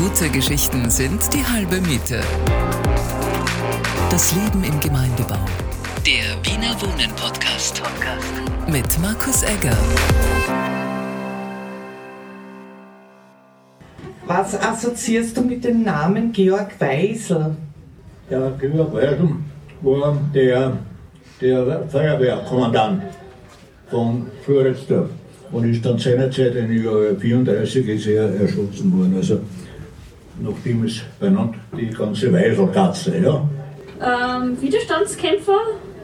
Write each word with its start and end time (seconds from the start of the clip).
Gute 0.00 0.30
Geschichten 0.30 0.88
sind 0.90 1.34
die 1.34 1.44
halbe 1.44 1.80
Miete. 1.80 2.20
Das 4.10 4.32
Leben 4.32 4.62
im 4.62 4.78
Gemeindebau. 4.78 5.40
Der 6.06 6.38
Wiener 6.44 6.72
Wohnen 6.80 7.10
Podcast. 7.16 7.82
Mit 8.70 8.86
Markus 9.02 9.42
Egger. 9.42 9.76
Was 14.24 14.54
assoziierst 14.60 15.36
du 15.36 15.42
mit 15.42 15.64
dem 15.64 15.82
Namen 15.82 16.30
Georg 16.30 16.80
Weisel? 16.80 17.56
Ja, 18.30 18.50
Georg 18.50 18.94
Weisel 18.94 19.30
war 19.82 20.16
der, 20.32 20.78
der 21.40 21.88
Feuerwehrkommandant 21.88 23.02
von 23.90 24.26
Floridsdorf 24.44 25.10
und 25.50 25.68
ist 25.68 25.84
dann 25.84 25.98
seinerzeit 25.98 26.54
im 26.54 26.84
Jahr 26.84 27.16
34 27.18 27.88
ist 27.88 28.06
er 28.06 28.32
erschossen 28.40 28.96
worden. 28.96 29.16
Also 29.16 29.40
nachdem 30.40 30.84
es 30.84 31.00
benannt 31.18 31.56
die 31.76 31.88
ganze 31.88 32.32
Weiselkatze. 32.32 33.18
Ja. 33.18 33.48
Ähm, 34.00 34.60
Widerstandskämpfer, 34.60 35.58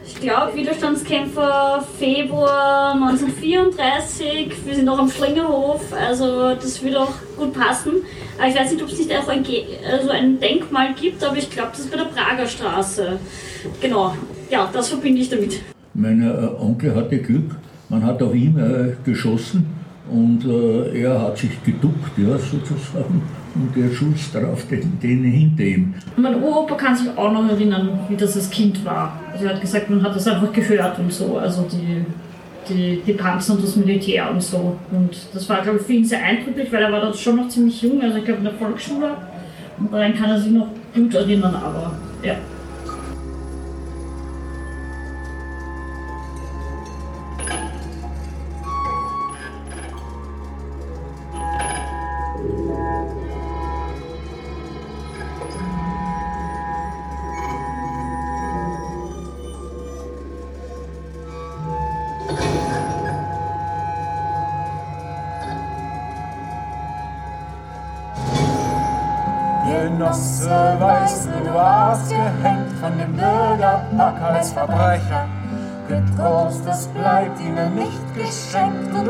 ich 0.05 0.21
glaube 0.21 0.57
Widerstandskämpfer 0.57 1.85
Februar 1.99 2.93
1934, 2.95 4.67
wir 4.67 4.75
sind 4.75 4.85
noch 4.85 4.99
am 4.99 5.11
Schlingerhof, 5.11 5.93
also 5.93 6.55
das 6.55 6.83
würde 6.83 7.01
auch 7.01 7.15
gut 7.37 7.53
passen. 7.53 7.93
Aber 8.37 8.49
ich 8.49 8.57
weiß 8.57 8.73
nicht, 8.73 8.83
ob 8.83 8.91
es 8.91 8.99
nicht 8.99 9.13
auch 9.17 9.29
ein, 9.29 9.45
also 9.91 10.11
ein 10.11 10.41
Denkmal 10.41 10.95
gibt, 10.95 11.23
aber 11.23 11.37
ich 11.37 11.51
glaube, 11.51 11.71
das 11.71 11.81
ist 11.81 11.91
bei 11.91 11.97
der 11.97 12.05
Prager 12.05 12.47
Straße. 12.47 13.19
Genau, 13.81 14.15
ja, 14.51 14.69
das 14.73 14.89
verbinde 14.89 15.21
ich 15.21 15.31
damit. 15.31 15.61
Mein 15.95 16.23
äh, 16.23 16.61
Onkel 16.61 16.95
hatte 16.97 17.19
Glück, 17.19 17.55
man 17.89 18.05
hat 18.05 18.21
auf 18.21 18.35
ihn 18.35 18.59
äh, 18.59 18.97
geschossen 19.09 19.67
und 20.11 20.45
äh, 20.45 21.03
er 21.03 21.21
hat 21.23 21.39
sich 21.39 21.63
geduckt, 21.63 22.11
ja, 22.17 22.37
sozusagen, 22.37 23.23
und 23.55 23.75
der 23.77 23.95
Schuss 23.95 24.33
drauf, 24.33 24.67
den, 24.69 24.99
den 25.01 25.25
hinter 25.25 25.63
ihm. 25.63 25.95
Mein 26.17 26.43
Uropa 26.43 26.75
kann 26.75 26.97
sich 26.97 27.09
auch 27.17 27.33
noch 27.33 27.49
erinnern, 27.49 28.01
wie 28.09 28.17
das 28.17 28.37
als 28.37 28.51
Kind 28.51 28.85
war. 28.85 29.21
Also 29.33 29.47
er 29.47 29.55
hat 29.55 29.61
gesagt, 29.61 29.91
man 29.91 30.03
hat 30.03 30.15
das 30.15 30.27
einfach 30.27 30.53
gehört 30.53 30.99
und 30.99 31.13
so, 31.13 31.39
also 31.39 31.67
die, 31.71 32.05
die, 32.69 33.03
die 33.07 33.13
Panzer 33.13 33.55
und 33.55 33.63
das 33.63 33.77
Militär 33.77 34.31
und 34.31 34.43
so. 34.43 34.77
Und 34.91 35.17
das 35.33 35.49
war, 35.49 35.63
glaube 35.63 35.79
ich, 35.79 35.87
für 35.87 35.93
ihn 35.93 36.05
sehr 36.05 36.23
eindrücklich, 36.23 36.73
weil 36.73 36.83
er 36.83 36.93
war 36.93 37.01
dort 37.01 37.17
schon 37.17 37.37
noch 37.37 37.49
ziemlich 37.49 37.81
jung, 37.83 38.03
also 38.03 38.19
ich 38.19 38.25
glaube 38.25 38.39
in 38.39 38.45
der 38.45 38.55
Volksschule. 38.55 39.11
Und 39.79 39.93
daran 39.93 40.15
kann 40.15 40.31
er 40.31 40.41
sich 40.41 40.53
noch 40.53 40.69
gut 40.95 41.15
erinnern, 41.15 41.55
aber 41.55 41.97
ja. 42.23 42.37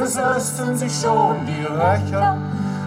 Rüsten 0.04 0.76
sich 0.76 0.92
schon 1.00 1.46
die 1.46 1.64
Röcher. 1.64 2.36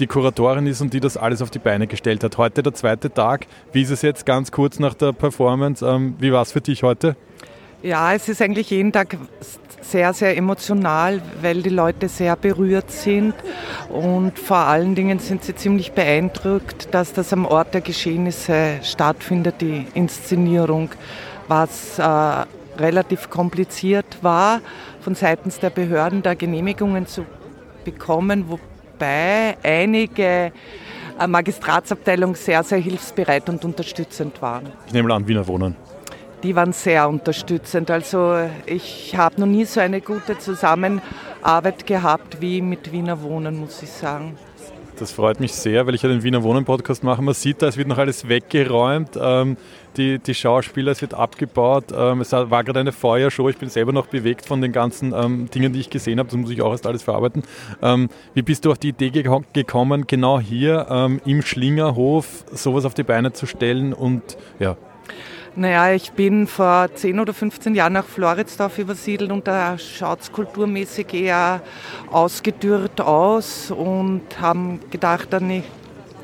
die 0.00 0.08
Kuratorin 0.08 0.66
ist 0.66 0.80
und 0.80 0.92
die 0.92 0.98
das 0.98 1.16
alles 1.16 1.42
auf 1.42 1.50
die 1.50 1.60
Beine 1.60 1.86
gestellt 1.86 2.24
hat. 2.24 2.38
Heute 2.38 2.64
der 2.64 2.74
zweite 2.74 3.08
Tag. 3.08 3.46
Wie 3.72 3.82
ist 3.82 3.90
es 3.90 4.02
jetzt 4.02 4.26
ganz 4.26 4.50
kurz 4.50 4.80
nach 4.80 4.94
der 4.94 5.12
Performance? 5.12 5.86
Ähm, 5.86 6.16
wie 6.18 6.32
war 6.32 6.42
es 6.42 6.50
für 6.50 6.60
dich 6.60 6.82
heute? 6.82 7.14
Ja, 7.82 8.14
es 8.14 8.28
ist 8.28 8.40
eigentlich 8.40 8.70
jeden 8.70 8.92
Tag 8.92 9.18
sehr, 9.80 10.12
sehr 10.12 10.36
emotional, 10.36 11.20
weil 11.40 11.62
die 11.62 11.68
Leute 11.70 12.08
sehr 12.08 12.36
berührt 12.36 12.92
sind 12.92 13.34
und 13.88 14.38
vor 14.38 14.58
allen 14.58 14.94
Dingen 14.94 15.18
sind 15.18 15.42
sie 15.42 15.56
ziemlich 15.56 15.90
beeindruckt, 15.90 16.94
dass 16.94 17.12
das 17.12 17.32
am 17.32 17.44
Ort 17.44 17.74
der 17.74 17.80
Geschehnisse 17.80 18.78
stattfindet, 18.84 19.56
die 19.60 19.84
Inszenierung, 19.94 20.90
was 21.48 21.98
äh, 21.98 22.44
relativ 22.78 23.30
kompliziert 23.30 24.18
war, 24.22 24.60
von 25.00 25.16
seitens 25.16 25.58
der 25.58 25.70
Behörden 25.70 26.22
da 26.22 26.34
Genehmigungen 26.34 27.08
zu 27.08 27.26
bekommen, 27.84 28.44
wobei 28.48 29.56
einige 29.64 30.52
äh, 31.18 31.26
Magistratsabteilungen 31.26 32.36
sehr, 32.36 32.62
sehr 32.62 32.78
hilfsbereit 32.78 33.48
und 33.48 33.64
unterstützend 33.64 34.40
waren. 34.40 34.68
Ich 34.86 34.92
nehme 34.92 35.12
an, 35.12 35.26
Wiener 35.26 35.46
Wohnen. 35.48 35.76
Die 36.42 36.56
waren 36.56 36.72
sehr 36.72 37.08
unterstützend. 37.08 37.90
Also 37.90 38.36
ich 38.66 39.16
habe 39.16 39.40
noch 39.40 39.46
nie 39.46 39.64
so 39.64 39.80
eine 39.80 40.00
gute 40.00 40.38
Zusammenarbeit 40.38 41.86
gehabt 41.86 42.40
wie 42.40 42.60
mit 42.60 42.90
Wiener 42.90 43.22
Wohnen, 43.22 43.60
muss 43.60 43.82
ich 43.82 43.90
sagen. 43.90 44.36
Das 44.98 45.10
freut 45.10 45.40
mich 45.40 45.52
sehr, 45.52 45.86
weil 45.86 45.94
ich 45.94 46.02
ja 46.02 46.08
den 46.08 46.22
Wiener 46.22 46.42
Wohnen 46.42 46.64
Podcast 46.64 47.02
mache. 47.02 47.22
Man 47.22 47.34
sieht 47.34 47.62
da, 47.62 47.66
es 47.66 47.76
wird 47.76 47.88
noch 47.88 47.98
alles 47.98 48.28
weggeräumt. 48.28 49.18
Ähm, 49.20 49.56
die, 49.96 50.18
die 50.18 50.34
Schauspieler, 50.34 50.92
es 50.92 51.00
wird 51.00 51.14
abgebaut. 51.14 51.86
Ähm, 51.96 52.20
es 52.20 52.32
war 52.32 52.62
gerade 52.62 52.80
eine 52.80 52.92
Feuershow. 52.92 53.48
Ich 53.48 53.56
bin 53.56 53.68
selber 53.68 53.92
noch 53.92 54.06
bewegt 54.06 54.44
von 54.44 54.60
den 54.60 54.70
ganzen 54.70 55.12
ähm, 55.12 55.48
Dingen, 55.50 55.72
die 55.72 55.80
ich 55.80 55.90
gesehen 55.90 56.18
habe. 56.18 56.28
Das 56.28 56.38
muss 56.38 56.50
ich 56.50 56.60
auch 56.60 56.72
erst 56.72 56.86
alles 56.86 57.02
verarbeiten. 57.02 57.42
Wie 58.34 58.42
bist 58.42 58.64
du 58.64 58.70
auf 58.70 58.78
die 58.78 58.90
Idee 58.90 59.08
geko- 59.08 59.44
gekommen, 59.52 60.06
genau 60.06 60.38
hier 60.38 61.18
im 61.24 61.42
Schlingerhof 61.42 62.44
sowas 62.52 62.84
auf 62.84 62.94
die 62.94 63.02
Beine 63.02 63.32
zu 63.32 63.46
stellen 63.46 63.92
und 63.92 64.36
ja, 64.58 64.76
Naja, 65.54 65.92
ich 65.92 66.12
bin 66.12 66.46
vor 66.46 66.88
10 66.94 67.20
oder 67.20 67.34
15 67.34 67.74
Jahren 67.74 67.92
nach 67.92 68.06
Floridsdorf 68.06 68.78
übersiedelt 68.78 69.30
und 69.30 69.46
da 69.46 69.76
schaut 69.76 70.22
es 70.22 70.32
kulturmäßig 70.32 71.12
eher 71.12 71.60
ausgedürrt 72.10 73.02
aus 73.02 73.70
und 73.70 74.22
haben 74.40 74.80
gedacht, 74.90 75.28
dann 75.30 75.62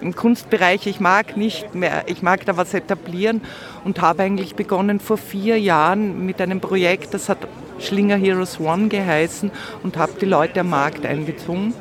im 0.01 0.17
Kunstbereich, 0.17 0.87
ich 0.87 0.99
mag 0.99 1.37
nicht 1.37 1.75
mehr, 1.75 2.05
ich 2.07 2.23
mag 2.23 2.47
da 2.47 2.57
was 2.57 2.73
etablieren 2.73 3.43
und 3.85 4.01
habe 4.01 4.23
eigentlich 4.23 4.55
begonnen 4.55 4.99
vor 4.99 5.19
vier 5.19 5.61
Jahren 5.61 6.25
mit 6.25 6.41
einem 6.41 6.61
Projekt, 6.61 7.13
das 7.13 7.29
hat 7.29 7.47
Schlinger 7.79 8.17
Heroes 8.17 8.59
One 8.59 8.89
geheißen 8.89 9.51
und 9.83 9.99
habe 9.99 10.13
die 10.19 10.25
Leute 10.25 10.61
am 10.61 10.71
Markt 10.71 11.05
einbezogen. 11.05 11.75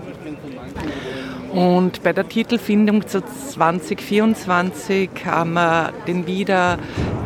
Und 1.54 2.04
bei 2.04 2.14
der 2.14 2.28
Titelfindung 2.28 3.08
zu 3.08 3.22
2024 3.22 5.10
haben 5.26 5.54
wir 5.54 5.94
den 6.08 6.28
wieder 6.28 6.78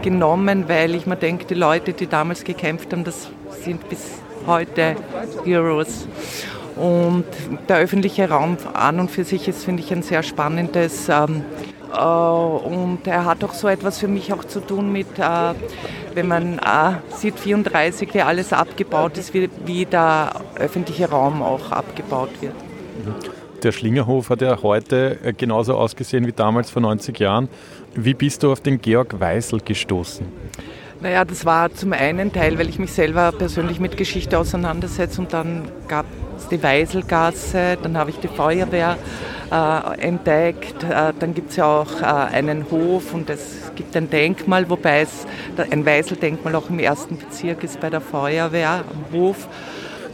genommen, 0.02 0.66
weil 0.68 0.96
ich 0.96 1.06
mir 1.06 1.16
denke, 1.16 1.46
die 1.46 1.56
Leute, 1.56 1.94
die 1.94 2.08
damals 2.08 2.44
gekämpft 2.44 2.94
haben, 2.94 3.04
das 3.04 3.30
sind 3.64 3.88
bis 3.90 4.22
heute 4.46 4.96
Heroes. 5.44 6.08
Und 6.76 7.26
der 7.68 7.78
öffentliche 7.78 8.30
Raum 8.30 8.58
an 8.74 9.00
und 9.00 9.12
für 9.12 9.24
sich 9.24 9.48
ist, 9.48 9.66
finde 9.66 9.84
ich, 9.84 9.92
ein 9.92 10.04
sehr 10.04 10.24
spannendes. 10.24 11.10
Ähm, 11.10 11.44
äh, 11.94 12.00
und 12.00 13.00
er 13.06 13.26
hat 13.26 13.44
auch 13.44 13.54
so 13.54 13.68
etwas 13.68 14.00
für 14.00 14.08
mich 14.08 14.32
auch 14.34 14.44
zu 14.44 14.62
tun 14.62 14.92
mit, 14.92 15.20
äh, 15.20 15.54
wenn 16.14 16.28
man 16.28 16.60
äh, 16.60 17.16
sieht 17.16 17.40
34, 17.40 18.14
wie 18.14 18.22
alles 18.22 18.54
abgebaut 18.54 19.18
ist, 19.18 19.34
wie, 19.34 19.50
wie 19.66 19.86
der 19.86 20.32
öffentliche 20.56 21.10
Raum 21.10 21.42
auch 21.42 21.72
abgebaut 21.72 22.32
wird. 22.40 22.56
Der 23.64 23.72
Schlingerhof 23.72 24.32
hat 24.32 24.42
ja 24.42 24.62
heute 24.64 25.20
äh, 25.24 25.34
genauso 25.34 25.76
ausgesehen 25.76 26.26
wie 26.26 26.32
damals 26.32 26.72
vor 26.72 26.82
90 26.82 27.20
Jahren. 27.20 27.48
Wie 27.94 28.16
bist 28.16 28.42
du 28.42 28.52
auf 28.52 28.60
den 28.60 28.82
Georg 28.82 29.20
Weisel 29.20 29.60
gestoßen? 29.60 30.26
Naja, 31.00 31.26
das 31.26 31.46
war 31.46 31.74
zum 31.74 31.94
einen 31.94 32.32
Teil, 32.32 32.58
weil 32.58 32.70
ich 32.70 32.80
mich 32.80 32.92
selber 32.92 33.32
persönlich 33.32 33.80
mit 33.80 33.98
Geschichte 33.98 34.38
auseinandersetze 34.38 35.22
und 35.22 35.34
dann 35.34 35.64
gab 35.88 36.06
es 36.38 36.48
die 36.48 36.62
Weiselgasse, 36.62 37.78
dann 37.82 37.98
habe 37.98 38.12
ich 38.12 38.18
die 38.18 38.28
Feuerwehr 38.28 38.98
äh, 39.52 40.00
entdeckt. 40.00 40.84
Äh, 40.84 41.14
dann 41.20 41.34
gibt 41.34 41.52
es 41.52 41.58
ja 41.58 41.66
auch 41.66 42.02
äh, 42.02 42.06
einen 42.06 42.70
Hof 42.72 43.14
und 43.14 43.30
es 43.30 43.72
gibt 43.76 43.96
ein 43.96 44.10
Denkmal, 44.10 44.70
wobei 44.70 45.02
es 45.02 45.28
ein 45.70 45.86
Weiseldenkmal 45.86 46.56
auch 46.56 46.70
im 46.70 46.80
ersten 46.80 47.18
Bezirk 47.18 47.64
ist 47.64 47.80
bei 47.80 47.90
der 47.90 48.02
Feuerwehr 48.02 48.84
am 48.90 49.20
Hof. 49.20 49.48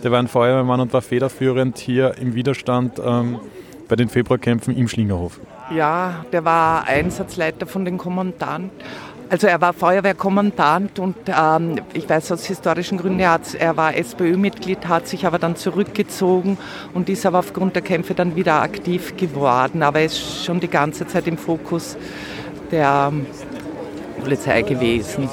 Der 0.04 0.12
war 0.12 0.20
ein 0.20 0.28
Feuerwehrmann 0.28 0.80
und 0.80 0.94
war 0.94 1.02
federführend 1.02 1.78
hier 1.78 2.18
im 2.18 2.36
Widerstand 2.36 3.02
ähm, 3.04 3.40
bei 3.88 3.96
den 3.96 4.10
Februarkämpfen 4.10 4.78
im 4.78 4.88
Schlingerhof. 4.88 5.40
Ja, 5.74 6.26
der 6.32 6.46
war 6.46 6.86
Einsatzleiter 6.88 7.66
von 7.66 7.84
den 7.84 7.98
Kommandanten. 7.98 8.72
Also 9.30 9.48
er 9.48 9.60
war 9.60 9.74
Feuerwehrkommandant 9.74 11.00
und 11.00 11.18
ähm, 11.28 11.82
ich 11.94 12.08
weiß 12.10 12.32
aus 12.32 12.46
historischen 12.46 12.98
Gründen, 12.98 13.20
er, 13.20 13.42
er 13.60 13.76
war 13.76 13.94
SPÖ-Mitglied, 13.94 14.88
hat 14.88 15.08
sich 15.08 15.26
aber 15.26 15.38
dann 15.38 15.58
zurückgezogen 15.58 16.58
und 16.94 17.10
ist 17.10 17.26
aber 17.26 17.40
aufgrund 17.40 17.76
der 17.76 17.82
Kämpfe 17.82 18.14
dann 18.14 18.38
wieder 18.38 18.62
aktiv 18.62 19.18
geworden. 19.18 19.84
Aber 19.84 20.00
er 20.00 20.06
ist 20.06 20.46
schon 20.46 20.62
die 20.62 20.70
ganze 20.70 21.08
Zeit 21.08 21.28
im 21.28 21.38
Fokus 21.38 21.98
der 22.72 23.12
Polizei 24.22 24.62
gewesen. 24.62 25.30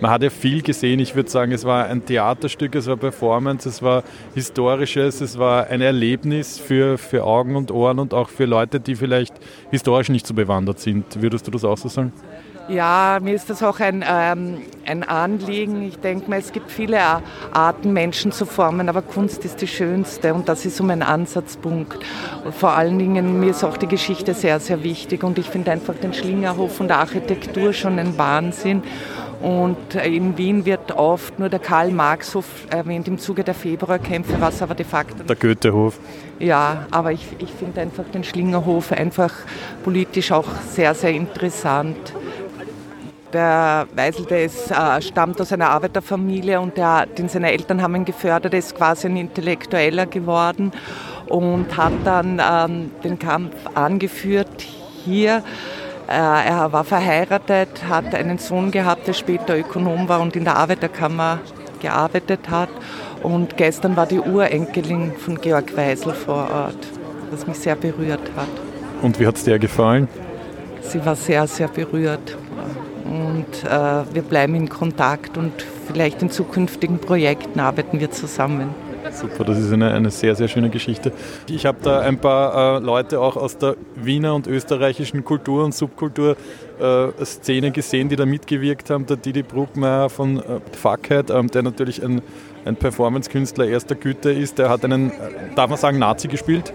Man 0.00 0.10
hat 0.10 0.22
ja 0.22 0.30
viel 0.30 0.62
gesehen. 0.62 0.98
Ich 0.98 1.14
würde 1.14 1.28
sagen, 1.28 1.52
es 1.52 1.64
war 1.64 1.84
ein 1.84 2.04
Theaterstück, 2.04 2.74
es 2.74 2.86
war 2.86 2.96
Performance, 2.96 3.68
es 3.68 3.82
war 3.82 4.02
Historisches, 4.34 5.20
es 5.20 5.38
war 5.38 5.66
ein 5.66 5.82
Erlebnis 5.82 6.58
für, 6.58 6.96
für 6.96 7.24
Augen 7.24 7.54
und 7.54 7.70
Ohren 7.70 7.98
und 7.98 8.14
auch 8.14 8.30
für 8.30 8.46
Leute, 8.46 8.80
die 8.80 8.94
vielleicht 8.94 9.34
historisch 9.70 10.08
nicht 10.08 10.26
so 10.26 10.32
bewandert 10.32 10.80
sind. 10.80 11.20
Würdest 11.20 11.46
du 11.46 11.50
das 11.50 11.64
auch 11.64 11.76
so 11.76 11.88
sagen? 11.88 12.12
Ja, 12.70 13.18
mir 13.20 13.34
ist 13.34 13.50
das 13.50 13.64
auch 13.64 13.80
ein, 13.80 14.04
ähm, 14.08 14.58
ein 14.86 15.02
Anliegen. 15.02 15.82
Ich 15.82 15.98
denke 15.98 16.30
mal, 16.30 16.38
es 16.38 16.52
gibt 16.52 16.70
viele 16.70 17.00
Arten, 17.52 17.92
Menschen 17.92 18.30
zu 18.30 18.46
formen, 18.46 18.88
aber 18.88 19.02
Kunst 19.02 19.44
ist 19.44 19.60
die 19.60 19.66
schönste 19.66 20.32
und 20.32 20.48
das 20.48 20.64
ist 20.64 20.76
so 20.76 20.84
mein 20.84 21.02
Ansatzpunkt. 21.02 21.98
Und 22.44 22.54
vor 22.54 22.70
allen 22.70 22.96
Dingen, 22.98 23.40
mir 23.40 23.50
ist 23.50 23.64
auch 23.64 23.76
die 23.76 23.88
Geschichte 23.88 24.34
sehr, 24.34 24.60
sehr 24.60 24.84
wichtig 24.84 25.24
und 25.24 25.36
ich 25.38 25.50
finde 25.50 25.72
einfach 25.72 25.94
den 25.96 26.14
Schlingerhof 26.14 26.78
und 26.78 26.88
der 26.88 26.98
Architektur 26.98 27.72
schon 27.72 27.98
ein 27.98 28.16
Wahnsinn. 28.16 28.84
Und 29.40 29.94
in 29.94 30.36
Wien 30.36 30.66
wird 30.66 30.92
oft 30.92 31.38
nur 31.38 31.48
der 31.48 31.60
Karl-Marx-Hof 31.60 32.44
erwähnt 32.68 33.08
im 33.08 33.18
Zuge 33.18 33.42
der 33.42 33.54
Februarkämpfe, 33.54 34.38
was 34.38 34.60
aber 34.60 34.74
de 34.74 34.84
facto. 34.84 35.22
Der 35.22 35.36
Goethehof. 35.36 35.98
Ja, 36.38 36.86
aber 36.90 37.12
ich, 37.12 37.26
ich 37.38 37.50
finde 37.50 37.80
einfach 37.80 38.04
den 38.12 38.22
Schlingerhof 38.22 38.92
einfach 38.92 39.32
politisch 39.82 40.30
auch 40.30 40.46
sehr, 40.70 40.94
sehr 40.94 41.12
interessant. 41.12 42.12
Der 43.32 43.86
Weisel, 43.94 44.26
der 44.26 44.44
ist, 44.44 44.70
äh, 44.70 45.00
stammt 45.00 45.40
aus 45.40 45.52
einer 45.52 45.70
Arbeiterfamilie 45.70 46.60
und 46.60 46.76
der, 46.76 47.06
den 47.06 47.28
seine 47.28 47.52
Eltern 47.52 47.80
haben 47.80 47.94
ihn 47.94 48.04
gefördert, 48.04 48.52
ist 48.54 48.74
quasi 48.74 49.06
ein 49.06 49.16
Intellektueller 49.16 50.06
geworden 50.06 50.72
und 51.28 51.76
hat 51.76 51.92
dann 52.04 52.42
ähm, 52.42 52.90
den 53.04 53.18
Kampf 53.18 53.54
angeführt 53.74 54.66
hier 55.04 55.42
er 56.14 56.72
war 56.72 56.84
verheiratet, 56.84 57.88
hat 57.88 58.14
einen 58.14 58.38
Sohn 58.38 58.70
gehabt, 58.70 59.06
der 59.06 59.12
später 59.12 59.56
Ökonom 59.56 60.08
war 60.08 60.20
und 60.20 60.34
in 60.34 60.44
der 60.44 60.56
Arbeiterkammer 60.56 61.38
gearbeitet 61.80 62.50
hat. 62.50 62.68
Und 63.22 63.56
gestern 63.56 63.96
war 63.96 64.06
die 64.06 64.18
Urenkelin 64.18 65.12
von 65.12 65.40
Georg 65.40 65.76
Weisel 65.76 66.12
vor 66.12 66.50
Ort, 66.50 66.88
was 67.30 67.46
mich 67.46 67.58
sehr 67.58 67.76
berührt 67.76 68.30
hat. 68.36 68.48
Und 69.02 69.20
wie 69.20 69.26
hat 69.26 69.36
es 69.36 69.44
dir 69.44 69.58
gefallen? 69.58 70.08
Sie 70.82 71.04
war 71.04 71.16
sehr, 71.16 71.46
sehr 71.46 71.68
berührt. 71.68 72.36
Und 73.04 73.64
äh, 73.64 74.14
wir 74.14 74.22
bleiben 74.22 74.54
in 74.54 74.68
Kontakt 74.68 75.36
und 75.36 75.52
vielleicht 75.86 76.22
in 76.22 76.30
zukünftigen 76.30 76.98
Projekten 76.98 77.60
arbeiten 77.60 78.00
wir 78.00 78.10
zusammen. 78.10 78.74
Super, 79.12 79.44
das 79.44 79.58
ist 79.58 79.72
eine, 79.72 79.92
eine 79.92 80.10
sehr, 80.10 80.34
sehr 80.34 80.48
schöne 80.48 80.70
Geschichte. 80.70 81.12
Ich 81.48 81.66
habe 81.66 81.78
da 81.82 82.00
ein 82.00 82.18
paar 82.18 82.76
äh, 82.76 82.84
Leute 82.84 83.20
auch 83.20 83.36
aus 83.36 83.58
der 83.58 83.76
Wiener 83.96 84.34
und 84.34 84.46
österreichischen 84.46 85.24
Kultur- 85.24 85.64
und 85.64 85.74
Subkultur-Szene 85.74 87.66
äh, 87.66 87.70
gesehen, 87.70 88.08
die 88.08 88.16
da 88.16 88.26
mitgewirkt 88.26 88.90
haben. 88.90 89.06
Der 89.06 89.16
Didi 89.16 89.42
Bruckmeier 89.42 90.10
von 90.10 90.38
äh, 90.38 90.60
Fuckhead, 90.72 91.30
ähm, 91.30 91.48
der 91.48 91.62
natürlich 91.62 92.02
ein, 92.02 92.22
ein 92.64 92.76
Performance-Künstler 92.76 93.66
erster 93.66 93.94
Güte 93.94 94.30
ist, 94.30 94.58
der 94.58 94.68
hat 94.68 94.84
einen, 94.84 95.10
äh, 95.10 95.14
darf 95.54 95.70
man 95.70 95.78
sagen, 95.78 95.98
Nazi 95.98 96.28
gespielt. 96.28 96.72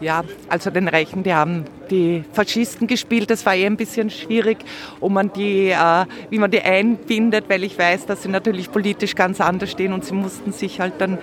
Ja, 0.00 0.22
also 0.48 0.70
den 0.70 0.86
Rechen, 0.86 1.24
die 1.24 1.34
haben 1.34 1.64
die 1.90 2.22
Faschisten 2.32 2.86
gespielt. 2.86 3.30
Das 3.30 3.44
war 3.44 3.54
eher 3.54 3.68
ein 3.68 3.76
bisschen 3.76 4.10
schwierig, 4.10 4.58
um 5.00 5.14
man 5.14 5.32
die, 5.32 5.70
äh, 5.70 6.04
wie 6.30 6.38
man 6.38 6.50
die 6.50 6.62
einbindet, 6.62 7.46
weil 7.48 7.64
ich 7.64 7.76
weiß, 7.76 8.06
dass 8.06 8.22
sie 8.22 8.28
natürlich 8.28 8.70
politisch 8.70 9.16
ganz 9.16 9.40
anders 9.40 9.72
stehen 9.72 9.92
und 9.92 10.04
sie 10.04 10.14
mussten 10.14 10.52
sich 10.52 10.80
halt 10.80 10.94
dann 10.98 11.18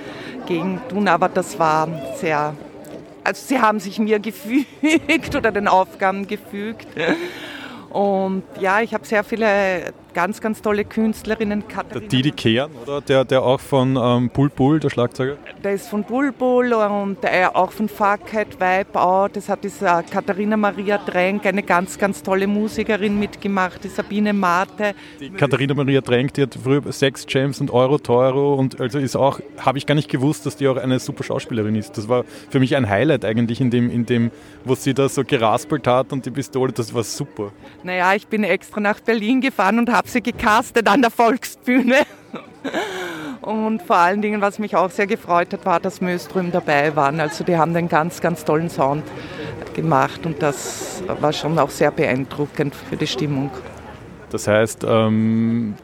gegen 0.46 0.82
tun. 0.90 1.08
Aber 1.08 1.30
das 1.30 1.58
war 1.58 1.88
sehr, 2.16 2.54
also 3.24 3.46
sie 3.48 3.62
haben 3.62 3.80
sich 3.80 3.98
mir 3.98 4.20
gefügt 4.20 5.36
oder 5.36 5.52
den 5.52 5.70
Aufgaben 5.70 6.28
gefügt. 6.28 6.88
Und 7.90 8.44
ja, 8.60 8.82
ich 8.82 8.94
habe 8.94 9.06
sehr 9.06 9.24
viele 9.24 9.94
ganz, 10.16 10.42
ganz 10.42 10.62
tolle 10.62 10.86
Künstlerinnen. 10.86 11.68
Katharina 11.68 12.00
der 12.00 12.10
Didi 12.10 12.32
Kern, 12.32 12.72
oder? 12.82 13.02
Der, 13.02 13.26
der 13.26 13.44
auch 13.44 13.60
von 13.60 14.00
ähm, 14.02 14.32
Bull, 14.56 14.80
der 14.80 14.90
Schlagzeuger? 14.90 15.38
Der 15.64 15.74
ist 15.74 15.90
von 15.90 16.04
Bull 16.04 16.34
und 16.74 17.22
der 17.22 17.56
auch 17.56 17.72
von 17.72 17.90
Vibe 17.90 19.00
Out. 19.00 19.36
Das 19.36 19.50
hat 19.50 19.64
diese 19.64 20.04
Katharina 20.10 20.56
Maria 20.58 20.98
Dränk, 20.98 21.46
eine 21.46 21.62
ganz, 21.62 21.98
ganz 21.98 22.24
tolle 22.24 22.48
Musikerin 22.48 23.20
mitgemacht, 23.20 23.84
die 23.84 23.90
Sabine 23.90 24.32
Mate. 24.32 24.96
Die 25.20 25.30
Katharina 25.30 25.74
Maria 25.74 26.00
Dränk, 26.00 26.34
die 26.34 26.44
hat 26.44 26.58
früher 26.62 26.92
Sex 26.92 27.26
James 27.28 27.60
und 27.60 27.72
Euro 27.72 27.98
Teuro 27.98 28.56
und 28.56 28.80
also 28.80 29.00
ist 29.00 29.18
auch, 29.18 29.42
habe 29.58 29.78
ich 29.78 29.86
gar 29.86 29.96
nicht 29.96 30.10
gewusst, 30.10 30.46
dass 30.46 30.56
die 30.56 30.68
auch 30.70 30.78
eine 30.78 31.00
super 31.00 31.24
Schauspielerin 31.24 31.76
ist. 31.76 31.98
Das 31.98 32.08
war 32.08 32.24
für 32.50 32.62
mich 32.62 32.76
ein 32.78 32.90
Highlight 32.90 33.26
eigentlich 33.26 33.60
in 33.60 33.70
dem, 33.70 33.90
in 33.90 34.06
dem 34.06 34.32
wo 34.64 34.76
sie 34.76 34.94
da 34.94 35.10
so 35.10 35.24
geraspelt 35.26 35.86
hat 35.88 36.14
und 36.14 36.26
die 36.26 36.32
Pistole, 36.32 36.72
das 36.72 36.94
war 36.94 37.04
super. 37.04 37.52
Naja, 37.84 38.16
ich 38.16 38.28
bin 38.28 38.46
extra 38.46 38.80
nach 38.80 39.02
Berlin 39.02 39.42
gefahren 39.42 39.80
und 39.80 39.92
habe 39.92 40.05
habe 40.06 40.12
sie 40.12 40.22
gecastet 40.22 40.88
an 40.88 41.02
der 41.02 41.12
Volksbühne. 41.12 42.06
Und 43.42 43.82
vor 43.82 43.98
allen 43.98 44.22
Dingen, 44.22 44.42
was 44.42 44.60
mich 44.60 44.76
auch 44.76 44.90
sehr 44.90 45.08
gefreut 45.08 45.54
hat, 45.54 45.66
war, 45.66 45.80
dass 45.80 46.02
Möström 46.02 46.52
dabei 46.52 46.96
waren. 46.96 47.20
Also 47.20 47.44
die 47.44 47.58
haben 47.58 47.76
einen 47.76 47.90
ganz, 47.90 48.22
ganz 48.22 48.46
tollen 48.46 48.70
Sound 48.70 49.04
gemacht 49.74 50.26
und 50.26 50.42
das 50.42 51.04
war 51.20 51.34
schon 51.34 51.60
auch 51.60 51.70
sehr 51.70 51.92
beeindruckend 51.92 52.74
für 52.76 52.96
die 52.96 53.08
Stimmung. 53.08 53.52
Das 54.30 54.48
heißt, 54.48 54.86
ähm, 54.88 55.76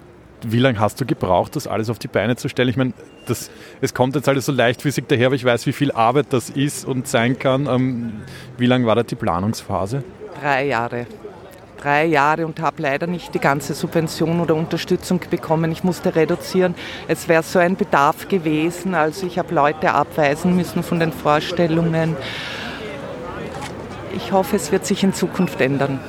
wie 0.44 0.60
lange 0.60 0.80
hast 0.80 1.00
du 1.02 1.06
gebraucht, 1.06 1.56
das 1.56 1.68
alles 1.68 1.90
auf 1.90 2.00
die 2.00 2.08
Beine 2.08 2.36
zu 2.36 2.48
stellen? 2.48 2.70
Ich 2.70 2.78
meine, 2.78 2.94
das, 3.28 3.52
es 3.82 3.94
kommt 3.94 4.16
jetzt 4.16 4.28
alles 4.28 4.46
so 4.46 4.52
leichtfüßig 4.52 5.06
daher, 5.08 5.28
aber 5.28 5.36
ich 5.36 5.46
weiß, 5.46 5.66
wie 5.68 5.74
viel 5.74 5.92
Arbeit 5.92 6.28
das 6.30 6.50
ist 6.50 6.86
und 6.86 7.08
sein 7.08 7.38
kann. 7.38 7.68
Ähm, 7.68 8.14
wie 8.58 8.66
lange 8.66 8.86
war 8.86 8.96
da 8.96 9.04
die 9.04 9.16
Planungsphase? 9.16 10.04
Drei 10.40 10.68
Jahre 10.68 11.06
drei 11.82 12.06
Jahre 12.06 12.46
und 12.46 12.60
habe 12.60 12.82
leider 12.82 13.08
nicht 13.08 13.34
die 13.34 13.40
ganze 13.40 13.74
Subvention 13.74 14.40
oder 14.40 14.56
Unterstützung 14.56 15.20
bekommen. 15.30 15.72
Ich 15.72 15.84
musste 15.84 16.16
reduzieren. 16.16 16.76
Es 17.08 17.28
wäre 17.28 17.44
so 17.44 17.60
ein 17.60 17.76
Bedarf 17.76 18.28
gewesen. 18.28 18.96
Also 18.96 19.28
ich 19.28 19.38
habe 19.38 19.54
Leute 19.54 19.94
abweisen 19.94 20.56
müssen 20.56 20.84
von 20.84 21.00
den 21.00 21.12
Vorstellungen. 21.12 22.16
Ich 24.16 24.32
hoffe, 24.32 24.56
es 24.56 24.72
wird 24.72 24.86
sich 24.86 25.04
in 25.04 25.14
Zukunft 25.14 25.62
ändern. 25.62 26.00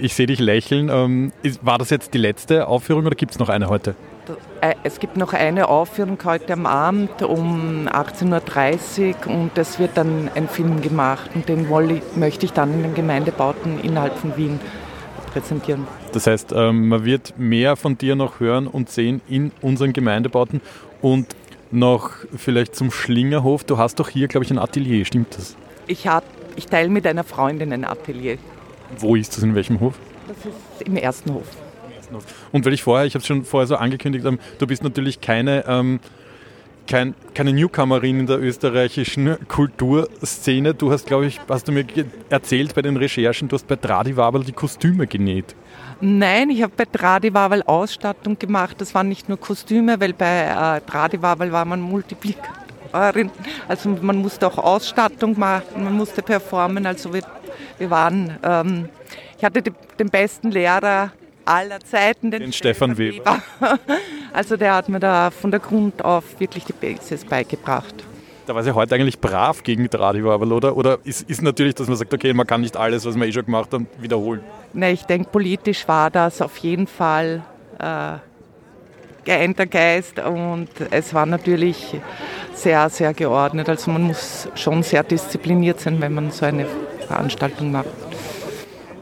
Ich 0.00 0.14
sehe 0.14 0.26
dich 0.26 0.38
lächeln. 0.38 0.90
Ähm, 0.90 1.32
war 1.62 1.78
das 1.78 1.90
jetzt 1.90 2.14
die 2.14 2.18
letzte 2.18 2.68
Aufführung 2.68 3.06
oder 3.06 3.16
gibt 3.16 3.32
es 3.32 3.38
noch 3.38 3.48
eine 3.48 3.68
heute? 3.68 3.94
Äh, 4.60 4.74
es 4.84 5.00
gibt 5.00 5.16
noch 5.16 5.32
eine 5.32 5.68
Aufführung 5.68 6.18
heute 6.24 6.52
am 6.52 6.66
Abend 6.66 7.22
um 7.22 7.88
18.30 7.88 9.26
Uhr 9.26 9.34
und 9.34 9.56
es 9.56 9.78
wird 9.78 9.96
dann 9.96 10.30
ein 10.34 10.48
Film 10.48 10.82
gemacht 10.82 11.30
und 11.34 11.48
den 11.48 11.68
möchte 12.16 12.44
ich 12.44 12.52
dann 12.52 12.74
in 12.74 12.82
den 12.82 12.94
Gemeindebauten 12.94 13.80
innerhalb 13.80 14.16
von 14.18 14.36
Wien 14.36 14.60
präsentieren. 15.30 15.86
Das 16.12 16.26
heißt, 16.26 16.52
ähm, 16.54 16.88
man 16.88 17.04
wird 17.04 17.38
mehr 17.38 17.76
von 17.76 17.98
dir 17.98 18.16
noch 18.16 18.40
hören 18.40 18.66
und 18.66 18.90
sehen 18.90 19.20
in 19.28 19.52
unseren 19.60 19.92
Gemeindebauten 19.92 20.60
und 21.02 21.26
noch 21.70 22.10
vielleicht 22.36 22.74
zum 22.74 22.90
Schlingerhof. 22.90 23.64
Du 23.64 23.78
hast 23.78 23.96
doch 24.00 24.08
hier, 24.08 24.28
glaube 24.28 24.44
ich, 24.44 24.50
ein 24.50 24.58
Atelier, 24.58 25.04
stimmt 25.04 25.36
das? 25.36 25.56
Ich, 25.86 26.08
ich 26.56 26.66
teile 26.66 26.88
mit 26.88 27.06
einer 27.06 27.24
Freundin 27.24 27.72
ein 27.72 27.84
Atelier. 27.84 28.38
Wo 28.98 29.16
ist 29.16 29.36
das, 29.36 29.42
in 29.42 29.54
welchem 29.54 29.80
Hof? 29.80 29.94
Das 30.26 30.36
ist 30.38 30.86
im 30.86 30.96
ersten 30.96 31.34
Hof. 31.34 31.46
Und 32.52 32.64
weil 32.64 32.72
ich 32.72 32.82
vorher, 32.82 33.06
ich 33.06 33.14
habe 33.14 33.20
es 33.20 33.26
schon 33.26 33.44
vorher 33.44 33.66
so 33.66 33.76
angekündigt, 33.76 34.24
ähm, 34.24 34.38
du 34.58 34.66
bist 34.66 34.82
natürlich 34.82 35.20
keine 35.20 35.64
ähm, 35.66 36.00
kein, 36.88 37.14
keine 37.34 37.52
Newcomerin 37.52 38.20
in 38.20 38.26
der 38.26 38.40
österreichischen 38.40 39.36
Kulturszene. 39.46 40.74
Du 40.74 40.90
hast, 40.90 41.06
glaube 41.06 41.26
ich, 41.26 41.38
hast 41.48 41.68
du 41.68 41.72
mir 41.72 41.84
erzählt 42.30 42.74
bei 42.74 42.82
den 42.82 42.96
Recherchen, 42.96 43.48
du 43.48 43.54
hast 43.54 43.68
bei 43.68 43.76
Tradiwabel 43.76 44.42
die 44.42 44.52
Kostüme 44.52 45.06
genäht. 45.06 45.54
Nein, 46.00 46.50
ich 46.50 46.62
habe 46.62 46.72
bei 46.76 46.84
Tradiwabel 46.84 47.62
Ausstattung 47.64 48.38
gemacht. 48.38 48.80
Das 48.80 48.94
waren 48.94 49.08
nicht 49.08 49.28
nur 49.28 49.38
Kostüme, 49.38 50.00
weil 50.00 50.14
bei 50.14 50.44
äh, 50.44 50.80
Tradiwabel 50.80 51.52
war 51.52 51.64
man 51.64 51.80
Multiplikatorin. 51.80 53.30
Also 53.66 53.90
man 54.00 54.16
musste 54.16 54.46
auch 54.46 54.58
Ausstattung 54.58 55.38
machen, 55.38 55.84
man 55.84 55.92
musste 55.92 56.22
performen. 56.22 56.86
Also 56.86 57.12
wir, 57.12 57.22
wir 57.78 57.90
waren, 57.90 58.36
ähm, 58.42 58.88
ich 59.36 59.44
hatte 59.44 59.60
die, 59.60 59.72
den 59.98 60.08
besten 60.08 60.50
Lehrer 60.50 61.12
aller 61.48 61.80
Zeiten, 61.80 62.30
den, 62.30 62.42
den 62.42 62.52
Stefan 62.52 62.98
Weber. 62.98 63.24
Weber. 63.60 63.78
Also 64.30 64.56
der 64.56 64.74
hat 64.74 64.88
mir 64.88 65.00
da 65.00 65.30
von 65.30 65.50
der 65.50 65.58
Grund 65.58 66.04
auf 66.04 66.38
wirklich 66.38 66.64
die 66.64 66.74
Basis 66.74 67.24
beigebracht. 67.24 67.94
Da 68.46 68.54
war 68.54 68.62
sie 68.62 68.74
heute 68.74 68.94
eigentlich 68.94 69.18
brav 69.18 69.62
gegen 69.62 69.90
Tradivavel, 69.90 70.52
oder? 70.52 70.76
Oder 70.76 70.98
ist, 71.04 71.28
ist 71.28 71.42
natürlich, 71.42 71.74
dass 71.74 71.88
man 71.88 71.96
sagt, 71.96 72.12
okay, 72.12 72.32
man 72.32 72.46
kann 72.46 72.60
nicht 72.60 72.76
alles, 72.76 73.04
was 73.04 73.16
man 73.16 73.26
eh 73.26 73.32
schon 73.32 73.46
gemacht 73.46 73.72
hat, 73.72 73.82
wiederholen? 73.98 74.42
Ne, 74.74 74.92
ich 74.92 75.02
denke, 75.04 75.30
politisch 75.30 75.88
war 75.88 76.10
das 76.10 76.40
auf 76.42 76.58
jeden 76.58 76.86
Fall 76.86 77.42
äh, 77.78 78.18
geeinter 79.24 79.66
Geist 79.66 80.18
und 80.18 80.68
es 80.90 81.12
war 81.12 81.26
natürlich 81.26 81.96
sehr, 82.54 82.88
sehr 82.90 83.14
geordnet. 83.14 83.68
Also 83.68 83.90
man 83.90 84.02
muss 84.02 84.48
schon 84.54 84.82
sehr 84.82 85.02
diszipliniert 85.02 85.80
sein, 85.80 86.00
wenn 86.00 86.14
man 86.14 86.30
so 86.30 86.46
eine 86.46 86.66
Veranstaltung 87.06 87.72
macht. 87.72 87.86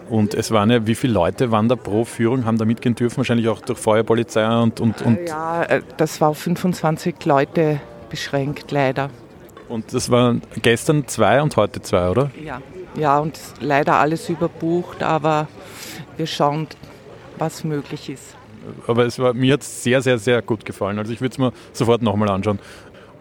Und 0.09 0.35
es 0.35 0.51
waren 0.51 0.71
ja, 0.71 0.87
wie 0.87 0.95
viele 0.95 1.13
Leute 1.15 1.51
waren 1.51 1.69
da 1.69 1.77
pro 1.77 2.05
Führung, 2.05 2.45
haben 2.45 2.59
da 2.59 2.65
mitgehen 2.65 2.95
dürfen? 2.95 3.19
Wahrscheinlich 3.19 3.49
auch 3.49 3.61
durch 3.61 3.79
Feuerpolizei 3.79 4.47
und. 4.59 4.81
und, 4.81 5.03
und 5.03 5.29
ja, 5.29 5.65
äh, 5.65 5.83
das 5.97 6.21
war 6.21 6.29
auf 6.31 6.39
25 6.39 7.25
Leute 7.25 7.81
beschränkt, 8.09 8.71
leider. 8.71 9.11
Und 9.69 9.93
das 9.93 10.11
waren 10.11 10.43
gestern 10.63 11.09
zwei 11.09 11.43
und 11.43 11.57
heute 11.57 11.83
zwei, 11.83 12.09
oder? 12.09 12.31
Ja, 12.43 12.61
ja 12.97 13.19
und 13.19 13.39
leider 13.61 13.95
alles 13.95 14.29
überbucht, 14.29 15.03
aber 15.03 15.49
wir 16.17 16.27
schauen, 16.27 16.69
was 17.39 17.65
möglich 17.65 18.09
ist. 18.09 18.37
Aber 18.87 19.07
es 19.07 19.19
war, 19.19 19.35
mir 19.35 19.55
hat 19.55 19.63
es 19.63 19.83
sehr, 19.83 20.01
sehr, 20.03 20.19
sehr 20.19 20.43
gut 20.43 20.65
gefallen. 20.65 20.99
Also 20.99 21.13
ich 21.13 21.21
würde 21.21 21.33
es 21.33 21.39
mir 21.39 21.53
sofort 21.73 22.03
nochmal 22.03 22.29
anschauen. 22.29 22.59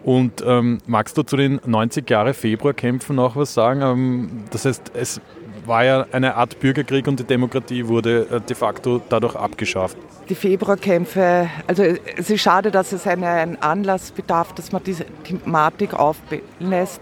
Und 0.04 0.44
ähm, 0.46 0.80
magst 0.86 1.18
du 1.18 1.24
zu 1.24 1.36
den 1.36 1.60
90 1.65 2.08
Jahre 2.08 2.36
Februarkämpfen 2.36 3.15
noch 3.15 3.36
was 3.36 3.56
sagen? 3.56 3.82
Ähm, 3.82 4.44
das 4.51 4.65
heißt, 4.65 4.92
es 4.94 5.20
war 5.68 5.84
ja 5.84 6.06
eine 6.12 6.36
Art 6.36 6.60
Bürgerkrieg 6.60 7.08
und 7.08 7.20
die 7.20 7.24
Demokratie 7.24 7.88
wurde 7.88 8.28
äh, 8.32 8.42
de 8.42 8.56
facto 8.56 9.02
dadurch 9.10 9.36
abgeschafft. 9.36 9.98
Die 10.30 10.36
Februarkämpfe, 10.36 11.50
also 11.68 11.84
es 11.84 12.30
ist 12.30 12.42
schade, 12.42 12.72
dass 12.72 12.92
es 12.92 13.06
einen 13.06 13.62
Anlass 13.62 14.12
bedarf, 14.12 14.54
dass 14.54 14.72
man 14.72 14.84
diese 14.84 15.06
Thematik 15.24 15.94
auflässt. 15.94 17.02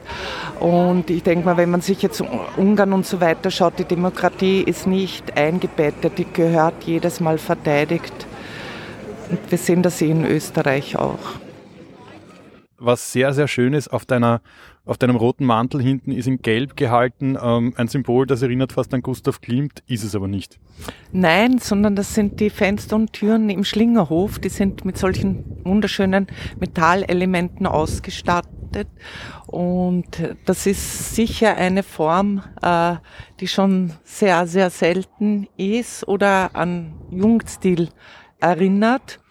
Und 0.60 1.10
ich 1.10 1.24
denke 1.24 1.46
mal, 1.46 1.58
wenn 1.58 1.72
man 1.72 1.82
sich 1.82 2.02
jetzt 2.02 2.22
Ungarn 2.58 2.92
und 2.92 3.06
so 3.06 3.22
weiter 3.22 3.50
schaut, 3.50 3.80
die 3.80 3.86
Demokratie 3.86 4.62
ist 4.62 4.88
nicht 4.88 5.38
eingebettet, 5.38 6.18
die 6.18 6.26
gehört 6.26 6.84
jedes 6.84 7.20
Mal 7.20 7.38
verteidigt. 7.38 8.14
Und 9.30 9.40
wir 9.50 9.58
sehen 9.58 9.84
das 9.84 10.02
in 10.02 10.26
Österreich 10.26 10.98
auch 10.98 11.20
was 12.86 13.12
sehr, 13.12 13.34
sehr 13.34 13.48
schön 13.48 13.74
ist, 13.74 13.88
auf, 13.90 14.06
deiner, 14.06 14.42
auf 14.86 14.98
deinem 14.98 15.16
roten 15.16 15.46
Mantel 15.46 15.82
hinten 15.82 16.12
ist 16.12 16.28
in 16.28 16.42
Gelb 16.42 16.76
gehalten 16.76 17.38
ähm, 17.42 17.74
ein 17.78 17.88
Symbol, 17.88 18.28
das 18.28 18.42
erinnert 18.42 18.74
fast 18.74 18.94
an 18.94 19.02
Gustav 19.02 19.40
Klimt, 19.40 19.82
ist 19.88 20.04
es 20.04 20.14
aber 20.14 20.28
nicht. 20.28 20.60
Nein, 21.14 21.58
sondern 21.60 21.96
das 21.96 22.14
sind 22.14 22.40
die 22.40 22.50
Fenster 22.50 22.98
und 22.98 23.14
Türen 23.14 23.50
im 23.50 23.64
Schlingerhof. 23.64 24.40
Die 24.40 24.50
sind 24.50 24.84
mit 24.84 24.98
solchen 24.98 25.46
wunderschönen 25.64 26.28
Metallelementen 26.60 27.66
ausgestattet. 27.66 28.90
Und 29.48 30.06
das 30.46 30.66
ist 30.66 31.16
sicher 31.16 31.56
eine 31.56 31.84
Form, 31.84 32.42
äh, 32.62 32.96
die 33.40 33.48
schon 33.48 33.94
sehr, 34.04 34.48
sehr 34.48 34.70
selten 34.70 35.48
ist 35.56 36.08
oder 36.08 36.56
an 36.56 36.94
Jugendstil 37.10 37.90
erinnert. 38.42 39.23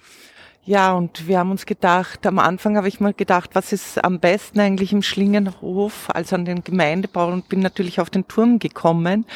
Ja, 0.64 0.92
und 0.92 1.26
wir 1.26 1.40
haben 1.40 1.50
uns 1.50 1.66
gedacht, 1.66 2.24
am 2.24 2.38
Anfang 2.38 2.76
habe 2.76 2.86
ich 2.86 3.00
mal 3.00 3.12
gedacht, 3.12 3.50
was 3.54 3.72
ist 3.72 4.02
am 4.04 4.20
besten 4.20 4.60
eigentlich 4.60 4.92
im 4.92 5.02
Schlingenhof, 5.02 6.08
also 6.14 6.36
an 6.36 6.44
den 6.44 6.62
Gemeindebau 6.62 7.26
und 7.26 7.48
bin 7.48 7.58
natürlich 7.58 8.00
auf 8.00 8.10
den 8.10 8.28
Turm 8.28 8.60
gekommen. 8.60 9.26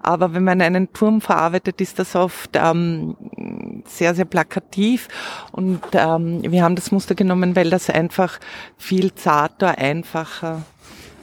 Aber 0.00 0.34
wenn 0.34 0.44
man 0.44 0.62
einen 0.62 0.92
Turm 0.92 1.20
verarbeitet, 1.20 1.80
ist 1.80 1.98
das 1.98 2.14
oft 2.14 2.50
ähm, 2.54 3.16
sehr, 3.86 4.14
sehr 4.14 4.24
plakativ. 4.24 5.08
Und 5.50 5.82
ähm, 5.94 6.42
wir 6.44 6.62
haben 6.62 6.76
das 6.76 6.92
Muster 6.92 7.16
genommen, 7.16 7.56
weil 7.56 7.70
das 7.70 7.90
einfach 7.90 8.38
viel 8.76 9.12
zarter, 9.16 9.78
einfacher 9.78 10.62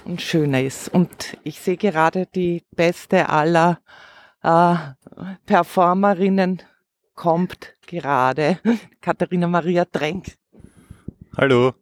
und 0.03 0.21
schöner 0.21 0.63
ist. 0.63 0.89
Und 0.89 1.37
ich 1.43 1.61
sehe 1.61 1.77
gerade 1.77 2.25
die 2.25 2.63
beste 2.75 3.29
aller 3.29 3.79
äh, 4.43 4.75
Performerinnen 5.45 6.61
kommt 7.15 7.73
gerade 7.87 8.59
Katharina 9.01 9.47
Maria 9.47 9.85
Trenk. 9.85 10.35
Hallo. 11.35 11.73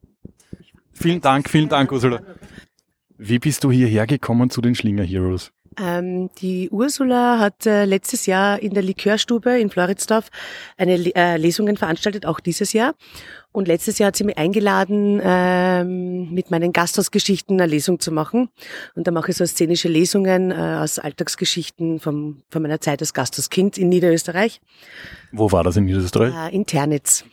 Vielen 0.94 1.22
Dank, 1.22 1.50
vielen 1.50 1.70
Dank, 1.70 1.92
Ursula. 1.92 2.22
Wie 3.18 3.40
bist 3.40 3.64
du 3.64 3.72
hierher 3.72 4.08
gekommen 4.08 4.50
zu 4.50 4.62
den 4.62 4.76
Schlinger 4.76 5.04
Heroes? 5.04 5.52
Ähm, 5.80 6.30
die 6.40 6.70
Ursula 6.70 7.40
hat 7.40 7.66
äh, 7.66 7.86
letztes 7.86 8.26
Jahr 8.26 8.62
in 8.62 8.74
der 8.74 8.84
Likörstube 8.84 9.60
in 9.60 9.70
Floridsdorf 9.70 10.30
eine 10.78 10.94
äh, 11.16 11.38
Lesungen 11.38 11.78
veranstaltet, 11.78 12.26
auch 12.26 12.40
dieses 12.40 12.74
Jahr. 12.74 12.96
Und 13.52 13.68
letztes 13.68 14.00
Jahr 14.00 14.08
hat 14.08 14.16
sie 14.16 14.24
mich 14.24 14.38
eingeladen, 14.38 15.22
ähm, 15.24 16.34
mit 16.34 16.50
meinen 16.50 16.74
Gasthausgeschichten 16.74 17.62
eine 17.62 17.70
Lesung 17.70 18.00
zu 18.00 18.12
machen. 18.12 18.50
Und 18.96 19.06
da 19.08 19.12
mache 19.12 19.30
ich 19.30 19.38
so 19.38 19.46
szenische 19.46 19.88
Lesungen 19.88 20.52
äh, 20.52 20.56
aus 20.56 20.98
Alltagsgeschichten 20.98 22.00
vom, 22.00 22.42
von 22.50 22.62
meiner 22.64 22.82
Zeit 22.82 23.02
als 23.02 23.14
Gasthauskind 23.14 23.78
in 23.78 23.90
Niederösterreich. 23.90 24.60
Wo 25.32 25.52
war 25.52 25.64
das 25.64 25.78
in 25.78 25.86
Niederösterreich? 25.86 26.34
Äh, 26.34 26.56
in 26.56 26.66
Ternitz. 26.66 27.26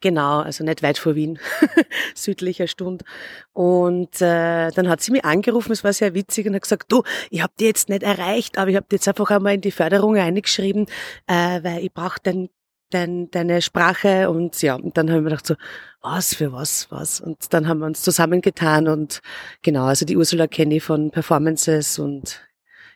Genau, 0.00 0.40
also 0.40 0.64
nicht 0.64 0.82
weit 0.82 0.98
vor 0.98 1.14
Wien, 1.14 1.38
südlicher 2.14 2.66
Stund. 2.66 3.04
Und 3.52 4.20
äh, 4.20 4.70
dann 4.70 4.88
hat 4.88 5.00
sie 5.00 5.12
mich 5.12 5.24
angerufen, 5.24 5.72
es 5.72 5.82
war 5.82 5.92
sehr 5.92 6.14
witzig, 6.14 6.46
und 6.46 6.54
hat 6.54 6.62
gesagt, 6.62 6.92
du, 6.92 7.02
ich 7.30 7.42
habe 7.42 7.52
die 7.58 7.64
jetzt 7.64 7.88
nicht 7.88 8.02
erreicht, 8.02 8.58
aber 8.58 8.70
ich 8.70 8.76
habe 8.76 8.86
jetzt 8.92 9.08
einfach 9.08 9.30
einmal 9.30 9.54
in 9.54 9.60
die 9.60 9.70
Förderung 9.70 10.16
eingeschrieben, 10.16 10.86
äh, 11.26 11.62
weil 11.62 11.84
ich 11.84 11.92
brauche 11.92 12.18
dein, 12.22 12.50
dein, 12.90 13.30
deine 13.30 13.62
Sprache 13.62 14.30
und 14.30 14.60
ja, 14.62 14.74
und 14.74 14.96
dann 14.96 15.10
haben 15.10 15.24
wir 15.24 15.30
gedacht 15.30 15.46
so, 15.46 15.54
was 16.00 16.34
für 16.34 16.52
was, 16.52 16.90
was. 16.90 17.20
Und 17.20 17.52
dann 17.52 17.66
haben 17.66 17.80
wir 17.80 17.86
uns 17.86 18.02
zusammengetan 18.02 18.88
und 18.88 19.20
genau, 19.62 19.86
also 19.86 20.04
die 20.04 20.16
Ursula 20.16 20.46
kenne 20.46 20.76
ich 20.76 20.82
von 20.84 21.10
Performances 21.10 21.98
und 21.98 22.42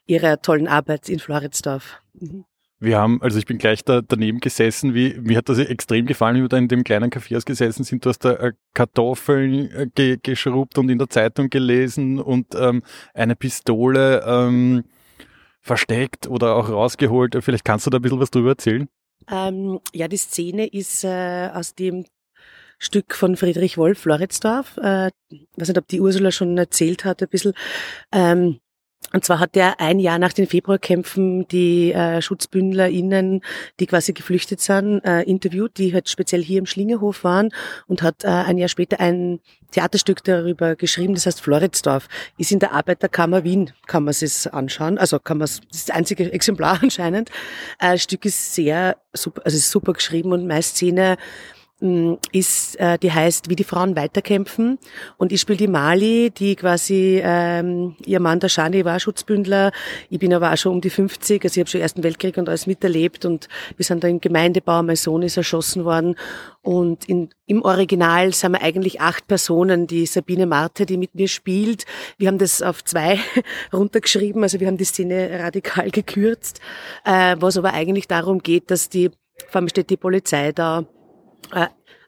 ihrer 0.06 0.40
tollen 0.42 0.68
Arbeit 0.68 1.08
in 1.08 1.18
Floridsdorf. 1.18 2.00
Mhm. 2.14 2.44
Wir 2.82 2.98
haben, 2.98 3.22
also 3.22 3.38
ich 3.38 3.46
bin 3.46 3.58
gleich 3.58 3.84
da 3.84 4.00
daneben 4.02 4.40
gesessen, 4.40 4.92
wie, 4.92 5.14
mir 5.20 5.36
hat 5.36 5.48
das 5.48 5.58
extrem 5.58 6.04
gefallen, 6.04 6.34
wie 6.36 6.40
wir 6.42 6.48
da 6.48 6.58
in 6.58 6.66
dem 6.66 6.82
kleinen 6.82 7.10
Kaffeehaus 7.10 7.44
gesessen 7.44 7.84
sind. 7.84 8.04
Du 8.04 8.08
hast 8.08 8.18
da 8.24 8.32
äh, 8.32 8.52
Kartoffeln 8.74 9.70
äh, 9.70 9.86
ge 9.94 10.18
geschrubbt 10.20 10.78
und 10.78 10.88
in 10.88 10.98
der 10.98 11.08
Zeitung 11.08 11.48
gelesen 11.48 12.18
und 12.18 12.56
ähm, 12.56 12.82
eine 13.14 13.36
Pistole 13.36 14.24
ähm, 14.26 14.82
versteckt 15.60 16.26
oder 16.26 16.56
auch 16.56 16.70
rausgeholt. 16.70 17.36
Vielleicht 17.40 17.64
kannst 17.64 17.86
du 17.86 17.90
da 17.90 17.98
ein 17.98 18.02
bisschen 18.02 18.18
was 18.18 18.32
drüber 18.32 18.50
erzählen? 18.50 18.88
Ähm, 19.30 19.78
ja, 19.92 20.08
die 20.08 20.16
Szene 20.16 20.66
ist 20.66 21.04
äh, 21.04 21.50
aus 21.54 21.76
dem 21.76 22.04
Stück 22.78 23.14
von 23.14 23.36
Friedrich 23.36 23.78
Wolf, 23.78 24.00
Floridsdorf. 24.00 24.76
Äh, 24.78 25.10
weiß 25.56 25.68
nicht, 25.68 25.78
ob 25.78 25.86
die 25.86 26.00
Ursula 26.00 26.32
schon 26.32 26.58
erzählt 26.58 27.04
hat, 27.04 27.22
ein 27.22 27.28
bisschen. 27.28 27.52
Ähm, 28.10 28.58
und 29.12 29.24
zwar 29.24 29.40
hat 29.40 29.56
er 29.56 29.78
ein 29.80 29.98
Jahr 29.98 30.18
nach 30.18 30.32
den 30.32 30.46
Februarkämpfen 30.46 31.46
die 31.48 31.92
äh, 31.92 32.22
SchutzbündlerInnen, 32.22 33.42
die 33.78 33.86
quasi 33.86 34.12
geflüchtet 34.12 34.60
sind, 34.60 35.00
äh, 35.04 35.22
interviewt, 35.22 35.76
die 35.76 35.92
halt 35.92 36.08
speziell 36.08 36.42
hier 36.42 36.58
im 36.58 36.66
Schlingerhof 36.66 37.24
waren 37.24 37.50
und 37.86 38.02
hat 38.02 38.24
äh, 38.24 38.28
ein 38.28 38.56
Jahr 38.56 38.68
später 38.68 39.00
ein 39.00 39.40
Theaterstück 39.72 40.24
darüber 40.24 40.76
geschrieben, 40.76 41.14
das 41.14 41.26
heißt 41.26 41.40
Floridsdorf. 41.40 42.08
Ist 42.38 42.52
in 42.52 42.58
der 42.58 42.72
Arbeiterkammer 42.72 43.44
Wien, 43.44 43.72
kann 43.86 44.04
man 44.04 44.14
es 44.18 44.46
anschauen. 44.46 44.98
Also 44.98 45.18
kann 45.18 45.38
man 45.38 45.44
es, 45.44 45.60
das 45.60 45.80
ist 45.80 45.88
das 45.88 45.96
einzige 45.96 46.32
Exemplar 46.32 46.78
anscheinend. 46.82 47.30
Äh, 47.78 47.98
Stück 47.98 48.24
ist 48.24 48.54
sehr 48.54 48.96
super, 49.12 49.42
also 49.44 49.56
ist 49.56 49.70
super 49.70 49.92
geschrieben 49.92 50.32
und 50.32 50.46
meine 50.46 50.62
Szene 50.62 51.16
ist, 52.30 52.78
äh, 52.78 52.96
die 52.98 53.10
heißt 53.10 53.50
Wie 53.50 53.56
die 53.56 53.64
Frauen 53.64 53.96
weiterkämpfen. 53.96 54.78
Und 55.16 55.32
ich 55.32 55.40
spiele 55.40 55.56
die 55.56 55.66
Mali, 55.66 56.30
die 56.30 56.54
quasi, 56.54 57.20
ähm, 57.24 57.96
ihr 58.06 58.20
Mann, 58.20 58.38
der 58.38 58.48
Shani, 58.48 58.84
war 58.84 59.00
Schutzbündler. 59.00 59.72
Ich 60.08 60.20
bin 60.20 60.32
aber 60.32 60.52
auch 60.52 60.56
schon 60.56 60.72
um 60.72 60.80
die 60.80 60.90
50, 60.90 61.42
also 61.42 61.54
ich 61.54 61.60
habe 61.60 61.70
schon 61.70 61.80
Ersten 61.80 62.04
Weltkrieg 62.04 62.36
und 62.36 62.48
alles 62.48 62.66
miterlebt 62.66 63.24
und 63.24 63.48
wir 63.76 63.84
sind 63.84 64.04
da 64.04 64.08
im 64.08 64.20
Gemeindebau, 64.20 64.82
mein 64.84 64.94
Sohn 64.94 65.22
ist 65.22 65.36
erschossen 65.36 65.84
worden. 65.84 66.14
Und 66.62 67.08
in, 67.08 67.30
im 67.46 67.62
Original 67.62 68.32
sind 68.32 68.52
wir 68.52 68.62
eigentlich 68.62 69.00
acht 69.00 69.26
Personen, 69.26 69.88
die 69.88 70.06
Sabine 70.06 70.46
Marte, 70.46 70.86
die 70.86 70.96
mit 70.96 71.16
mir 71.16 71.26
spielt. 71.26 71.84
Wir 72.16 72.28
haben 72.28 72.38
das 72.38 72.62
auf 72.62 72.84
zwei 72.84 73.18
runtergeschrieben, 73.72 74.44
also 74.44 74.60
wir 74.60 74.68
haben 74.68 74.76
die 74.76 74.84
Szene 74.84 75.40
radikal 75.40 75.90
gekürzt, 75.90 76.60
äh, 77.04 77.34
was 77.40 77.58
aber 77.58 77.72
eigentlich 77.72 78.06
darum 78.06 78.38
geht, 78.38 78.70
dass 78.70 78.88
die, 78.88 79.10
vor 79.48 79.60
allem 79.60 79.68
steht 79.68 79.90
die 79.90 79.96
Polizei 79.96 80.52
da, 80.52 80.84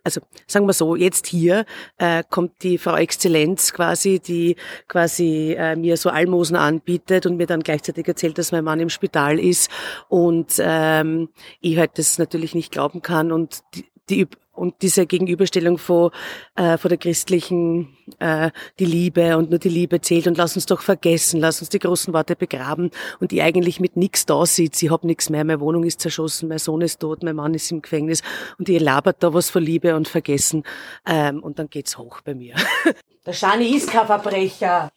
also 0.05 0.21
sagen 0.47 0.67
wir 0.67 0.75
so, 0.75 0.95
jetzt 0.95 1.27
hier 1.27 1.65
äh, 1.97 2.23
kommt 2.29 2.63
die 2.63 2.77
Frau 2.77 2.97
Exzellenz 2.97 3.73
quasi, 3.73 4.21
die 4.21 4.57
quasi 4.87 5.57
äh, 5.59 5.77
mir 5.77 5.97
so 5.97 6.11
Almosen 6.11 6.57
anbietet 6.57 7.25
und 7.25 7.39
mir 7.39 7.47
dann 7.47 7.63
gleichzeitig 7.63 8.07
erzählt, 8.07 8.37
dass 8.37 8.53
mein 8.53 8.65
Mann 8.65 8.81
im 8.81 8.91
Spital 8.91 9.41
ist 9.41 9.71
und 10.09 10.57
ähm, 10.59 11.31
ich 11.61 11.79
halt 11.79 11.99
das 11.99 12.19
natürlich 12.19 12.55
nicht 12.55 12.71
glauben 12.71 13.01
kann 13.01 13.33
und 13.33 13.61
die, 13.75 13.87
die 14.11 14.29
und 14.55 14.83
diese 14.83 15.07
Gegenüberstellung 15.07 15.79
von, 15.79 16.11
äh, 16.55 16.79
von 16.79 16.89
der 16.89 16.99
christlichen, 16.99 17.97
äh, 18.19 18.51
die 18.79 18.85
Liebe 18.85 19.37
und 19.37 19.51
nur 19.51 19.59
die 19.59 19.69
Liebe 19.69 20.01
zählt 20.01 20.27
und 20.27 20.37
lass 20.37 20.55
uns 20.55 20.67
doch 20.67 20.81
vergessen, 20.81 21.41
lass 21.41 21.61
uns 21.61 21.69
die 21.69 21.79
großen 21.79 22.15
Worte 22.15 22.37
begraben 22.37 22.91
und 23.21 23.31
die 23.31 23.43
eigentlich 23.43 23.81
mit 23.81 23.97
nichts 23.97 24.27
da 24.27 24.47
sieht. 24.47 24.77
Sie 24.77 24.91
hat 24.91 25.05
nichts 25.05 25.31
mehr, 25.31 25.45
meine 25.45 25.61
Wohnung 25.61 25.85
ist 25.85 26.01
zerschossen, 26.01 26.49
mein 26.49 26.59
Sohn 26.59 26.81
ist 26.81 27.01
tot, 27.01 27.23
mein 27.23 27.37
Mann 27.37 27.55
ist 27.55 27.71
im 27.71 27.83
Gefängnis 27.83 28.23
und 28.59 28.69
ihr 28.69 28.81
labert 28.81 29.23
da 29.23 29.35
was 29.35 29.51
von 29.51 29.63
Liebe 29.63 29.97
und 29.97 30.09
Vergessen 30.09 30.65
ähm, 31.07 31.43
und 31.43 31.59
dann 31.59 31.69
geht's 31.69 31.99
hoch 31.99 32.21
bei 32.23 32.35
mir. 32.35 32.55
der 33.27 33.33
Schani 33.33 33.77
ist 33.77 33.91
kein 33.91 34.07
Verbrecher. 34.07 34.91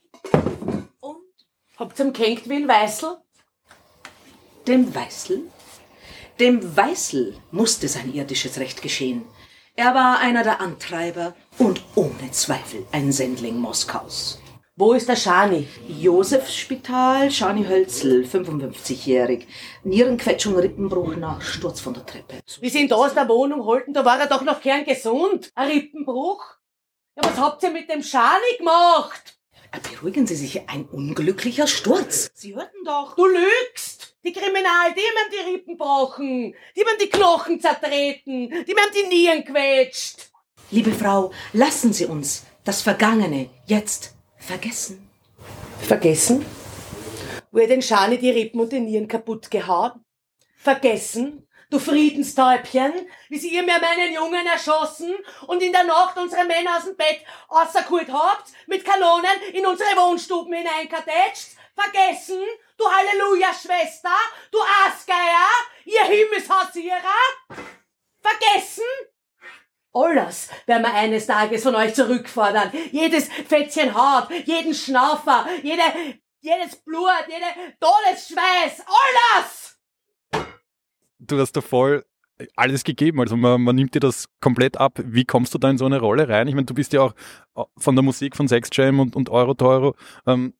Und? 0.99 1.17
Habt 1.77 1.99
ihr 1.99 2.05
ihn 2.05 2.13
gehängt 2.13 2.49
wie 2.49 2.55
ein 2.55 2.67
Weißel? 2.67 3.17
Dem 4.67 4.93
Weißel? 4.93 5.41
Dem 6.39 6.77
Weißel 6.77 7.35
musste 7.51 7.87
sein 7.87 8.13
irdisches 8.13 8.59
Recht 8.59 8.81
geschehen. 8.81 9.23
Er 9.79 9.93
war 9.93 10.17
einer 10.17 10.41
der 10.41 10.59
Antreiber 10.59 11.35
und 11.59 11.83
ohne 11.93 12.31
Zweifel 12.31 12.87
ein 12.91 13.11
Sendling 13.11 13.59
Moskaus. 13.59 14.41
Wo 14.75 14.93
ist 14.93 15.07
der 15.07 15.15
Schani? 15.15 15.67
Josefsspital, 15.87 17.29
Schani 17.29 17.63
Hölzel, 17.63 18.25
55-jährig. 18.25 19.45
Nierenquetschung, 19.83 20.55
Rippenbruch 20.55 21.15
nach 21.17 21.43
Sturz 21.43 21.79
von 21.79 21.93
der 21.93 22.07
Treppe. 22.07 22.39
Wie 22.59 22.69
sind 22.69 22.89
da 22.89 22.95
aus 22.95 23.13
der 23.13 23.29
Wohnung 23.29 23.65
holten? 23.65 23.93
Da 23.93 24.03
war 24.03 24.19
er 24.19 24.25
doch 24.25 24.41
noch 24.41 24.61
kerngesund. 24.61 25.51
Ein 25.53 25.69
Rippenbruch? 25.69 26.43
Ja, 27.15 27.29
was 27.29 27.37
habt 27.37 27.61
ihr 27.61 27.69
mit 27.69 27.87
dem 27.87 28.01
Schani 28.01 28.57
gemacht? 28.57 29.37
Beruhigen 29.91 30.25
Sie 30.25 30.35
sich, 30.35 30.67
ein 30.67 30.85
unglücklicher 30.85 31.67
Sturz. 31.67 32.31
Sie 32.33 32.55
hörten 32.55 32.83
doch. 32.83 33.15
Du 33.15 33.27
lügst! 33.27 34.16
Die 34.27 34.33
Kriminal, 34.33 34.93
die 34.93 34.99
haben 34.99 35.31
die 35.31 35.51
Rippen 35.51 35.77
gebrochen, 35.77 36.53
die 36.75 36.81
haben 36.81 36.97
die 36.99 37.09
Knochen 37.09 37.61
zertreten, 37.61 38.49
die 38.49 38.75
haben 38.75 38.91
die 38.93 39.07
Nieren 39.07 39.45
quetscht. 39.45 40.31
Liebe 40.69 40.91
Frau, 40.91 41.31
lassen 41.53 41.93
Sie 41.93 42.07
uns 42.07 42.45
das 42.65 42.81
Vergangene 42.81 43.49
jetzt 43.67 44.15
vergessen. 44.37 45.09
Vergessen? 45.79 46.45
Wo 47.51 47.59
ihr 47.59 47.69
den 47.69 47.81
Schani 47.81 48.17
die 48.17 48.31
Rippen 48.31 48.59
und 48.59 48.73
die 48.73 48.81
Nieren 48.81 49.07
kaputt 49.07 49.49
gehauen? 49.49 50.03
Vergessen? 50.57 51.47
Du 51.69 51.79
Friedenstäubchen, 51.79 52.91
wie 53.29 53.37
sie 53.37 53.53
ihr 53.53 53.63
mir 53.63 53.79
meinen 53.79 54.13
Jungen 54.13 54.45
erschossen 54.45 55.15
und 55.47 55.63
in 55.63 55.71
der 55.71 55.85
Nacht 55.85 56.17
unsere 56.17 56.43
Männer 56.43 56.75
aus 56.77 56.83
dem 56.83 56.97
Bett 56.97 57.21
rausgeholt 57.49 58.11
habt, 58.11 58.51
mit 58.67 58.83
Kanonen 58.83 59.53
in 59.53 59.65
unsere 59.65 59.95
Wohnstuben 59.95 60.53
hineinkartätscht? 60.53 61.55
Vergessen? 61.73 62.41
Du 62.77 62.85
Halleluja-Schwester, 62.85 64.15
du 64.51 64.59
Aasgeier, 64.59 65.49
ihr 65.85 66.03
Himmelshausierer? 66.03 67.65
Vergessen? 68.21 68.83
Alles 69.93 70.49
werden 70.67 70.83
wir 70.83 70.93
eines 70.93 71.25
Tages 71.25 71.63
von 71.63 71.73
euch 71.73 71.95
zurückfordern. 71.95 72.71
Jedes 72.91 73.29
Fetzchen 73.29 73.95
Haut, 73.95 74.29
jeden 74.45 74.75
Schnaufer, 74.75 75.47
jede, 75.63 75.81
jedes 76.39 76.75
Blut, 76.75 77.25
jede 77.27 77.47
Todesschweiß, 77.79 78.85
alles! 78.85 79.79
Du 81.17 81.39
hast 81.39 81.53
da 81.53 81.61
voll 81.61 82.05
alles 82.55 82.83
gegeben. 82.83 83.19
Also 83.19 83.35
man, 83.35 83.59
man 83.61 83.75
nimmt 83.75 83.95
dir 83.95 83.99
das 83.99 84.27
komplett 84.39 84.77
ab. 84.77 84.99
Wie 85.03 85.25
kommst 85.25 85.51
du 85.55 85.57
da 85.57 85.71
in 85.71 85.79
so 85.79 85.85
eine 85.85 85.99
Rolle 85.99 86.29
rein? 86.29 86.47
Ich 86.47 86.53
meine, 86.53 86.65
du 86.67 86.75
bist 86.75 86.93
ja 86.93 87.01
auch 87.01 87.15
äh, 87.55 87.63
von 87.77 87.95
der 87.95 88.03
Musik 88.03 88.35
von 88.35 88.47
Sex 88.47 88.69
Jam 88.71 88.99
und, 88.99 89.15
und 89.15 89.29
Euro 89.29 89.55
Teuro 89.55 89.95
ähm, 90.27 90.53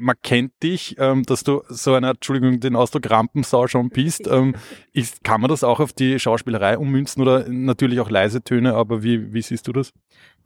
man 0.00 0.16
kennt 0.22 0.52
dich, 0.62 0.96
ähm, 0.98 1.22
dass 1.24 1.44
du 1.44 1.62
so 1.68 1.94
eine, 1.94 2.10
Entschuldigung, 2.10 2.58
den 2.60 2.74
Ausdruck 2.74 3.10
Rampensau 3.10 3.68
schon 3.68 3.90
bist. 3.90 4.26
Ähm, 4.26 4.54
ist, 4.92 5.22
kann 5.22 5.40
man 5.40 5.50
das 5.50 5.62
auch 5.62 5.78
auf 5.78 5.92
die 5.92 6.18
Schauspielerei 6.18 6.78
ummünzen 6.78 7.22
oder 7.22 7.48
natürlich 7.48 8.00
auch 8.00 8.10
leise 8.10 8.42
Töne, 8.42 8.74
aber 8.74 9.02
wie, 9.02 9.32
wie 9.32 9.42
siehst 9.42 9.68
du 9.68 9.72
das? 9.72 9.92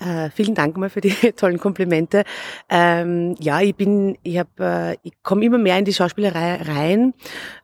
Äh, 0.00 0.30
vielen 0.30 0.54
Dank 0.54 0.76
mal 0.76 0.90
für 0.90 1.00
die 1.00 1.10
tollen 1.36 1.58
Komplimente. 1.58 2.24
Ähm, 2.68 3.36
ja, 3.38 3.60
ich 3.60 3.76
bin, 3.76 4.18
ich 4.22 4.38
habe, 4.38 4.50
äh, 4.58 4.96
ich 5.02 5.12
komme 5.22 5.44
immer 5.44 5.58
mehr 5.58 5.78
in 5.78 5.84
die 5.84 5.92
Schauspielerei 5.92 6.56
rein, 6.56 7.14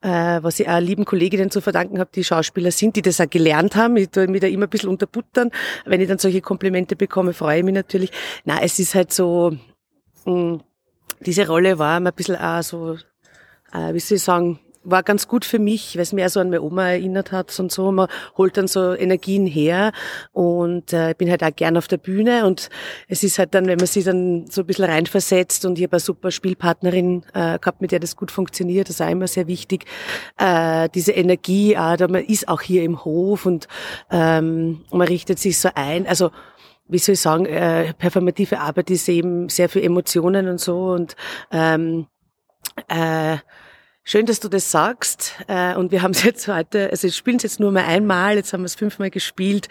äh, 0.00 0.08
was 0.42 0.60
ich 0.60 0.68
auch 0.68 0.78
lieben 0.78 1.04
Kolleginnen 1.04 1.50
zu 1.50 1.60
verdanken 1.60 1.98
habe, 1.98 2.10
die 2.14 2.24
Schauspieler 2.24 2.70
sind, 2.70 2.96
die 2.96 3.02
das 3.02 3.20
auch 3.20 3.28
gelernt 3.28 3.74
haben. 3.74 3.96
Ich 3.96 4.10
tue 4.10 4.28
mich 4.28 4.40
da 4.40 4.46
immer 4.46 4.66
ein 4.66 4.70
bisschen 4.70 4.90
unterbuttern. 4.90 5.50
Wenn 5.84 6.00
ich 6.00 6.08
dann 6.08 6.18
solche 6.18 6.40
Komplimente 6.40 6.94
bekomme, 6.94 7.32
freue 7.32 7.58
ich 7.58 7.64
mich 7.64 7.74
natürlich. 7.74 8.10
Na, 8.44 8.60
es 8.62 8.78
ist 8.78 8.94
halt 8.94 9.12
so, 9.12 9.56
mh, 10.24 10.32
mm, 10.32 10.60
diese 11.20 11.46
Rolle 11.46 11.78
war 11.78 12.00
ein 12.00 12.12
bisschen 12.14 12.36
auch 12.36 12.62
so, 12.62 12.96
äh, 13.72 13.94
wie 13.94 14.00
soll 14.00 14.16
ich 14.16 14.22
sagen, 14.22 14.60
war 14.82 15.02
ganz 15.02 15.28
gut 15.28 15.44
für 15.44 15.58
mich, 15.58 15.96
weil 15.96 16.02
es 16.02 16.12
mir 16.12 16.28
so 16.30 16.40
an 16.40 16.48
meine 16.48 16.62
Oma 16.62 16.88
erinnert 16.88 17.32
hat 17.32 17.58
und 17.60 17.70
so. 17.70 17.92
Man 17.92 18.08
holt 18.38 18.56
dann 18.56 18.66
so 18.66 18.94
Energien 18.94 19.46
her 19.46 19.92
und 20.32 20.92
äh, 20.92 21.10
ich 21.10 21.16
bin 21.16 21.30
halt 21.30 21.44
auch 21.44 21.54
gern 21.54 21.76
auf 21.76 21.86
der 21.86 21.98
Bühne 21.98 22.46
und 22.46 22.70
es 23.06 23.22
ist 23.22 23.38
halt 23.38 23.54
dann, 23.54 23.66
wenn 23.66 23.76
man 23.76 23.86
sich 23.86 24.04
dann 24.04 24.46
so 24.48 24.62
ein 24.62 24.66
bisschen 24.66 24.86
reinversetzt 24.86 25.66
und 25.66 25.78
ich 25.78 25.84
habe 25.84 25.94
eine 25.94 26.00
super 26.00 26.30
Spielpartnerin 26.30 27.24
äh, 27.34 27.58
gehabt, 27.58 27.82
mit 27.82 27.92
der 27.92 28.00
das 28.00 28.16
gut 28.16 28.30
funktioniert, 28.30 28.88
das 28.88 28.96
ist 28.96 29.02
auch 29.02 29.10
immer 29.10 29.26
sehr 29.26 29.46
wichtig, 29.46 29.84
äh, 30.38 30.88
diese 30.94 31.12
Energie, 31.12 31.74
da 31.74 32.08
man 32.08 32.24
ist 32.24 32.48
auch 32.48 32.62
hier 32.62 32.82
im 32.82 33.04
Hof 33.04 33.44
und 33.44 33.68
ähm, 34.10 34.80
man 34.90 35.06
richtet 35.06 35.38
sich 35.38 35.58
so 35.58 35.68
ein, 35.74 36.06
also 36.06 36.30
wie 36.90 36.98
soll 36.98 37.14
ich 37.14 37.20
sagen, 37.20 37.46
äh, 37.46 37.94
performative 37.94 38.60
Arbeit 38.60 38.90
ist 38.90 39.08
eben 39.08 39.48
sehr 39.48 39.68
viel 39.68 39.82
Emotionen 39.84 40.48
und 40.48 40.60
so 40.60 40.90
und 40.90 41.16
ähm, 41.50 42.06
äh, 42.88 43.38
Schön, 44.10 44.26
dass 44.26 44.40
du 44.40 44.48
das 44.48 44.72
sagst. 44.72 45.36
Äh, 45.46 45.76
und 45.76 45.92
wir 45.92 46.02
haben 46.02 46.10
es 46.10 46.24
jetzt 46.24 46.48
heute, 46.48 46.90
also 46.90 47.04
wir 47.04 47.12
spielen 47.12 47.36
es 47.36 47.44
jetzt 47.44 47.60
nur 47.60 47.70
mal 47.70 47.84
einmal, 47.84 48.34
jetzt 48.34 48.52
haben 48.52 48.62
wir 48.62 48.66
es 48.66 48.74
fünfmal 48.74 49.08
gespielt. 49.08 49.68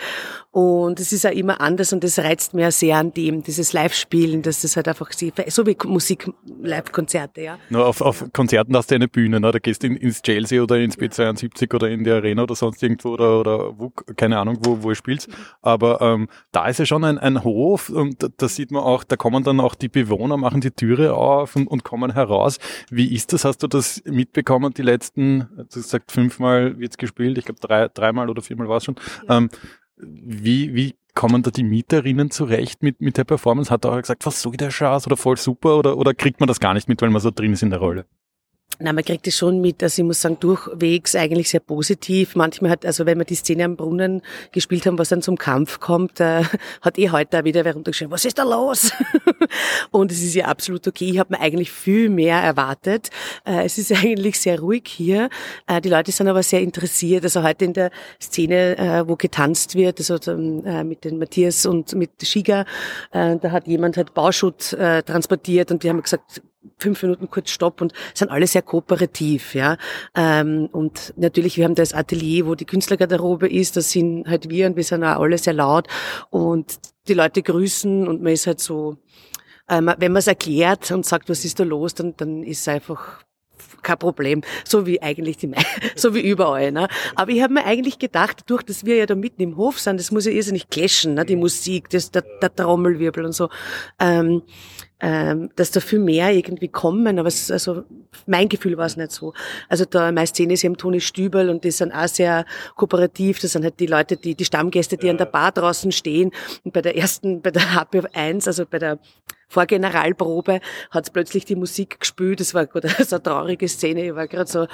Und 0.51 1.01
es 1.01 1.11
ist 1.11 1.27
auch 1.27 1.31
immer 1.31 1.59
anders 1.59 1.91
und 1.91 2.05
das 2.05 2.17
reizt 2.17 2.53
mir 2.53 2.71
sehr 2.71 2.97
an 2.97 3.13
dem, 3.13 3.43
dieses 3.43 3.73
Live-Spielen, 3.73 4.41
dass 4.41 4.61
das 4.61 4.77
halt 4.77 4.87
einfach, 4.87 5.11
so 5.11 5.67
wie 5.67 5.75
Musik, 5.85 6.31
Live-Konzerte, 6.63 7.41
ja. 7.41 7.59
Nur 7.69 7.85
auf, 7.85 7.99
auf 7.99 8.25
Konzerten 8.31 8.75
hast 8.77 8.89
du 8.91 8.95
eine 8.95 9.09
Bühne, 9.09 9.41
ne? 9.41 9.51
da 9.51 9.59
gehst 9.59 9.83
du 9.83 9.87
in, 9.87 9.97
ins 9.97 10.21
Chelsea 10.21 10.63
oder 10.63 10.77
ins 10.77 10.97
B72 10.97 11.75
oder 11.75 11.89
in 11.89 12.05
die 12.05 12.11
Arena 12.11 12.43
oder 12.43 12.55
sonst 12.55 12.81
irgendwo 12.81 13.09
oder, 13.09 13.41
oder 13.41 13.77
wo, 13.77 13.91
keine 14.15 14.39
Ahnung, 14.39 14.59
wo, 14.61 14.81
wo 14.81 14.89
ihr 14.91 14.95
spielt. 14.95 15.27
Aber 15.61 15.99
ähm, 15.99 16.29
da 16.53 16.65
ist 16.67 16.79
ja 16.79 16.85
schon 16.85 17.03
ein, 17.03 17.17
ein 17.17 17.43
Hof 17.43 17.89
und 17.89 18.23
da, 18.23 18.29
da 18.37 18.47
sieht 18.47 18.71
man 18.71 18.83
auch, 18.83 19.03
da 19.03 19.17
kommen 19.17 19.43
dann 19.43 19.59
auch 19.59 19.75
die 19.75 19.89
Bewohner, 19.89 20.37
machen 20.37 20.61
die 20.61 20.71
Türe 20.71 21.13
auf 21.13 21.57
und, 21.57 21.67
und 21.67 21.83
kommen 21.83 22.13
heraus. 22.13 22.57
Wie 22.89 23.13
ist 23.13 23.33
das? 23.33 23.43
Hast 23.43 23.61
du 23.63 23.67
das 23.67 24.01
mitbekommen, 24.29 24.73
die 24.73 24.83
letzten, 24.83 25.49
du 25.57 25.65
gesagt, 25.65 26.11
fünfmal 26.11 26.77
wird's 26.79 26.97
gespielt, 26.97 27.37
ich 27.37 27.45
glaube 27.45 27.59
drei, 27.59 27.87
dreimal 27.87 28.29
oder 28.29 28.41
viermal 28.41 28.69
war 28.69 28.77
es 28.77 28.85
schon. 28.85 28.95
Ja. 29.27 29.37
Ähm, 29.37 29.49
wie, 29.97 30.73
wie 30.75 30.95
kommen 31.13 31.43
da 31.43 31.51
die 31.51 31.63
Mieterinnen 31.63 32.31
zurecht 32.31 32.81
mit, 32.83 33.01
mit 33.01 33.17
der 33.17 33.25
Performance? 33.25 33.71
Hat 33.71 33.83
er 33.83 33.91
auch 33.91 33.99
gesagt, 33.99 34.25
was 34.25 34.41
so 34.41 34.51
der 34.51 34.71
Schatz 34.71 35.05
oder 35.07 35.17
voll 35.17 35.37
super 35.37 35.77
oder, 35.77 35.97
oder 35.97 36.13
kriegt 36.13 36.39
man 36.39 36.47
das 36.47 36.59
gar 36.59 36.73
nicht 36.73 36.87
mit, 36.87 37.01
weil 37.01 37.09
man 37.09 37.21
so 37.21 37.31
drin 37.31 37.53
ist 37.53 37.63
in 37.63 37.71
der 37.71 37.79
Rolle? 37.79 38.05
Na, 38.81 38.93
man 38.93 39.03
kriegt 39.03 39.27
es 39.27 39.35
schon 39.35 39.59
mit, 39.59 39.83
also 39.83 40.01
ich 40.01 40.05
muss 40.05 40.21
sagen, 40.21 40.37
durchwegs 40.39 41.13
eigentlich 41.13 41.49
sehr 41.49 41.59
positiv. 41.59 42.37
Manchmal 42.37 42.71
hat, 42.71 42.85
also 42.85 43.05
wenn 43.05 43.17
wir 43.17 43.25
die 43.25 43.35
Szene 43.35 43.65
am 43.65 43.75
Brunnen 43.75 44.21
gespielt 44.53 44.85
haben, 44.85 44.97
was 44.97 45.09
dann 45.09 45.21
zum 45.21 45.37
Kampf 45.37 45.81
kommt, 45.81 46.21
äh, 46.21 46.43
hat 46.81 46.97
eh 46.97 47.09
heute 47.09 47.39
auch 47.39 47.43
wieder 47.43 47.65
wer 47.65 47.73
runtergeschrieben, 47.73 48.13
was 48.13 48.23
ist 48.23 48.37
da 48.37 48.43
los? 48.43 48.93
und 49.91 50.13
es 50.13 50.23
ist 50.23 50.33
ja 50.33 50.45
absolut 50.45 50.87
okay. 50.87 51.09
Ich 51.09 51.19
habe 51.19 51.33
mir 51.33 51.41
eigentlich 51.41 51.69
viel 51.69 52.07
mehr 52.07 52.37
erwartet. 52.37 53.09
Äh, 53.45 53.65
es 53.65 53.77
ist 53.77 53.91
eigentlich 54.03 54.39
sehr 54.39 54.61
ruhig 54.61 54.83
hier. 54.87 55.29
Äh, 55.67 55.81
die 55.81 55.89
Leute 55.89 56.13
sind 56.13 56.29
aber 56.29 56.41
sehr 56.41 56.61
interessiert. 56.61 57.25
Also 57.25 57.43
heute 57.43 57.65
in 57.65 57.73
der 57.73 57.91
Szene, 58.21 58.77
äh, 58.77 59.05
wo 59.05 59.17
getanzt 59.17 59.75
wird, 59.75 59.99
also 59.99 60.15
äh, 60.31 60.85
mit 60.85 61.03
den 61.03 61.19
Matthias 61.19 61.65
und 61.65 61.95
mit 61.95 62.11
Shiga, 62.23 62.61
äh, 63.11 63.35
da 63.35 63.51
hat 63.51 63.67
jemand 63.67 63.97
halt 63.97 64.13
Bauschutt 64.13 64.69
transportiert 64.69 65.71
und 65.71 65.83
wir 65.83 65.89
haben 65.89 66.01
gesagt, 66.01 66.41
fünf 66.77 67.01
Minuten 67.03 67.29
kurz 67.29 67.51
Stopp 67.51 67.81
und 67.81 67.93
sind 68.13 68.31
alle 68.31 68.47
sehr 68.47 68.61
kooperativ, 68.61 69.55
ja. 69.55 69.77
Ähm, 70.15 70.69
und 70.71 71.13
natürlich, 71.17 71.57
wir 71.57 71.65
haben 71.65 71.75
das 71.75 71.93
Atelier, 71.93 72.45
wo 72.45 72.55
die 72.55 72.65
Künstlergarderobe 72.65 73.49
ist, 73.49 73.77
das 73.77 73.91
sind 73.91 74.27
halt 74.27 74.49
wir 74.49 74.67
und 74.67 74.75
wir 74.75 74.83
sind 74.83 75.03
auch 75.03 75.21
alle 75.21 75.37
sehr 75.37 75.53
laut 75.53 75.87
und 76.29 76.79
die 77.07 77.13
Leute 77.13 77.41
grüßen 77.41 78.07
und 78.07 78.21
man 78.21 78.33
ist 78.33 78.47
halt 78.47 78.59
so, 78.59 78.97
ähm, 79.69 79.91
wenn 79.97 80.11
man 80.11 80.19
es 80.19 80.27
erklärt 80.27 80.91
und 80.91 81.05
sagt, 81.05 81.29
was 81.29 81.45
ist 81.45 81.59
da 81.59 81.63
los, 81.63 81.93
dann, 81.93 82.15
dann 82.17 82.43
ist 82.43 82.61
es 82.61 82.67
einfach 82.67 83.23
kein 83.81 83.97
Problem, 83.97 84.41
so 84.65 84.85
wie 84.85 85.01
eigentlich 85.01 85.37
die, 85.37 85.51
so 85.95 86.13
wie 86.15 86.21
überall. 86.21 86.71
Ne? 86.71 86.87
Aber 87.15 87.31
ich 87.31 87.41
habe 87.41 87.53
mir 87.53 87.65
eigentlich 87.65 87.99
gedacht, 87.99 88.43
durch 88.47 88.63
dass 88.63 88.85
wir 88.85 88.95
ja 88.95 89.05
da 89.05 89.15
mitten 89.15 89.41
im 89.41 89.57
Hof 89.57 89.79
sind, 89.79 89.99
das 89.99 90.11
muss 90.11 90.25
ja 90.25 90.31
irrsinnig 90.31 90.69
clashen, 90.69 91.15
ne? 91.15 91.25
die 91.25 91.35
Musik, 91.35 91.89
das, 91.89 92.11
der, 92.11 92.23
der 92.41 92.55
Trommelwirbel 92.55 93.25
und 93.25 93.33
so. 93.33 93.49
Ähm, 93.99 94.43
ähm, 95.01 95.49
dass 95.55 95.71
da 95.71 95.79
viel 95.79 95.99
mehr 95.99 96.33
irgendwie 96.33 96.67
kommen, 96.67 97.19
aber 97.19 97.29
es, 97.29 97.49
also 97.49 97.83
mein 98.25 98.49
Gefühl 98.49 98.77
war 98.77 98.85
es 98.85 98.97
nicht 98.97 99.11
so. 99.11 99.33
Also 99.69 99.85
da 99.85 100.11
meine 100.11 100.27
Szene 100.27 100.53
ist 100.53 100.65
eben 100.65 100.75
Toni 100.75 100.99
Stübel 100.99 101.49
und 101.49 101.63
die 101.63 101.71
sind 101.71 101.93
auch 101.93 102.07
sehr 102.07 102.45
kooperativ. 102.75 103.39
Das 103.39 103.53
sind 103.53 103.63
halt 103.63 103.79
die 103.79 103.85
Leute, 103.85 104.17
die 104.17 104.35
die 104.35 104.43
Stammgäste, 104.43 104.97
die 104.97 105.09
an 105.09 105.17
der 105.17 105.25
Bar 105.25 105.53
draußen 105.53 105.93
stehen. 105.93 106.31
Und 106.65 106.73
bei 106.73 106.81
der 106.81 106.97
ersten, 106.97 107.41
bei 107.41 107.51
der 107.51 107.75
HP 107.75 108.01
1, 108.13 108.47
also 108.47 108.65
bei 108.65 108.77
der 108.77 108.99
Vorgeneralprobe, 109.49 110.61
hat 110.91 111.03
es 111.03 111.09
plötzlich 111.09 111.43
die 111.45 111.55
Musik 111.55 111.99
gespielt. 111.99 112.39
Das 112.39 112.53
war 112.53 112.65
gerade 112.65 112.87
so 113.03 113.15
eine 113.15 113.23
traurige 113.23 113.67
Szene. 113.67 114.05
Ich 114.05 114.15
war 114.15 114.27
gerade 114.27 114.49
so 114.49 114.67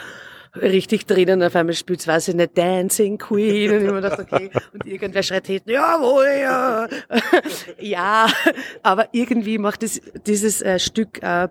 richtig 0.55 1.05
drinnen. 1.05 1.41
Auf 1.41 1.55
einmal 1.55 1.73
spielt 1.73 2.05
weiß 2.05 2.29
ich 2.29 2.35
nicht 2.35 2.57
Dancing 2.57 3.17
Queen 3.17 3.71
und 3.71 3.85
ich 3.85 3.91
mir 3.91 4.01
dachte, 4.01 4.27
okay, 4.29 4.49
und 4.73 4.85
irgendwer 4.85 5.23
schreit 5.23 5.47
hinten, 5.47 5.71
jawohl, 5.71 6.27
ja. 6.41 6.87
ja, 7.79 8.27
aber 8.83 9.09
irgendwie 9.11 9.57
macht 9.57 9.83
es 9.83 10.01
dieses 10.25 10.61
äh, 10.61 10.79
Stück 10.79 11.21
äh, 11.21 11.47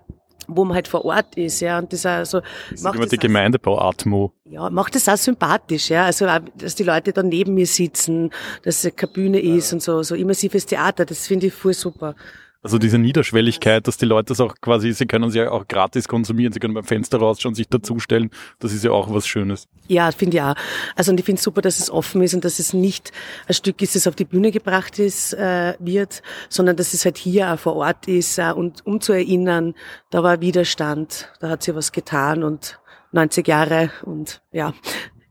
wo 0.47 0.65
man 0.65 0.75
halt 0.75 0.89
vor 0.89 1.07
Ort 1.07 1.37
ist, 1.37 1.61
ja, 1.61 1.79
und 1.79 1.91
das 1.93 2.05
also 2.05 2.43
das 2.71 2.83
macht 2.83 2.97
immer 2.97 3.07
die 3.07 3.17
Gemeindebau-Atmo. 3.17 4.33
Ja, 4.45 4.69
macht 4.69 4.95
das 4.95 5.09
auch 5.09 5.17
sympathisch, 5.17 5.89
ja, 5.89 6.05
also 6.05 6.27
dass 6.55 6.75
die 6.75 6.83
Leute 6.83 7.15
da 7.15 7.23
neben 7.23 7.55
mir 7.55 7.67
sitzen, 7.67 8.31
dass 8.63 8.85
es 8.85 8.95
keine 8.95 9.13
Bühne 9.13 9.41
ist 9.41 9.73
und 9.73 9.83
so, 9.83 10.03
so 10.03 10.15
immersives 10.15 10.67
Theater, 10.67 11.05
das 11.05 11.27
finde 11.27 11.47
ich 11.47 11.55
voll 11.55 11.73
super. 11.73 12.15
Also 12.65 12.79
diese 12.79 12.99
Niederschwelligkeit, 12.99 13.87
dass 13.87 13.99
die 13.99 14.07
Leute 14.07 14.29
das 14.29 14.41
auch 14.41 14.55
quasi, 14.63 14.91
sie 14.95 15.05
können 15.05 15.31
sie 15.31 15.41
ja 15.41 15.51
auch 15.51 15.69
gratis 15.69 16.09
konsumieren, 16.09 16.51
sie 16.51 16.61
können 16.61 16.73
beim 16.73 16.85
Fenster 16.85 17.19
rausschauen, 17.19 17.55
sich 17.55 17.69
dazustellen, 17.69 18.31
das 18.59 18.73
ist 18.73 18.83
ja 18.85 18.91
auch 18.91 19.13
was 19.13 19.27
Schönes. 19.27 19.69
Ja, 19.87 20.11
finde 20.13 20.39
ich 20.39 20.43
auch. 20.43 20.55
Also 20.97 21.13
und 21.13 21.21
ich 21.21 21.27
finde 21.27 21.43
super, 21.43 21.61
dass 21.61 21.79
es 21.79 21.91
offen 21.91 22.23
ist 22.23 22.33
und 22.33 22.43
dass 22.43 22.59
es 22.59 22.73
nicht 22.73 23.13
ein 23.47 23.53
Stück 23.53 23.83
ist, 23.83 23.97
das 23.97 24.07
auf 24.07 24.17
die 24.17 24.25
Bühne 24.25 24.51
gebracht 24.51 24.99
ist, 24.99 25.35
äh, 25.35 25.75
wird, 25.79 26.23
sondern 26.49 26.77
dass 26.77 26.95
es 26.95 27.05
halt 27.05 27.19
hier 27.19 27.53
auch 27.53 27.59
vor 27.59 27.77
Ort 27.77 28.09
ist 28.09 28.39
äh, 28.39 28.51
und 28.51 28.87
um 28.87 28.99
zu 28.99 29.13
erinnern, 29.13 29.75
da 30.09 30.23
war 30.23 30.41
Widerstand, 30.41 31.31
da 31.41 31.51
hat 31.51 31.63
sie 31.63 31.75
was 31.75 31.93
getan 31.93 32.43
und 32.43 32.81
90 33.13 33.47
Jahre 33.47 33.91
und 34.05 34.41
ja, 34.53 34.73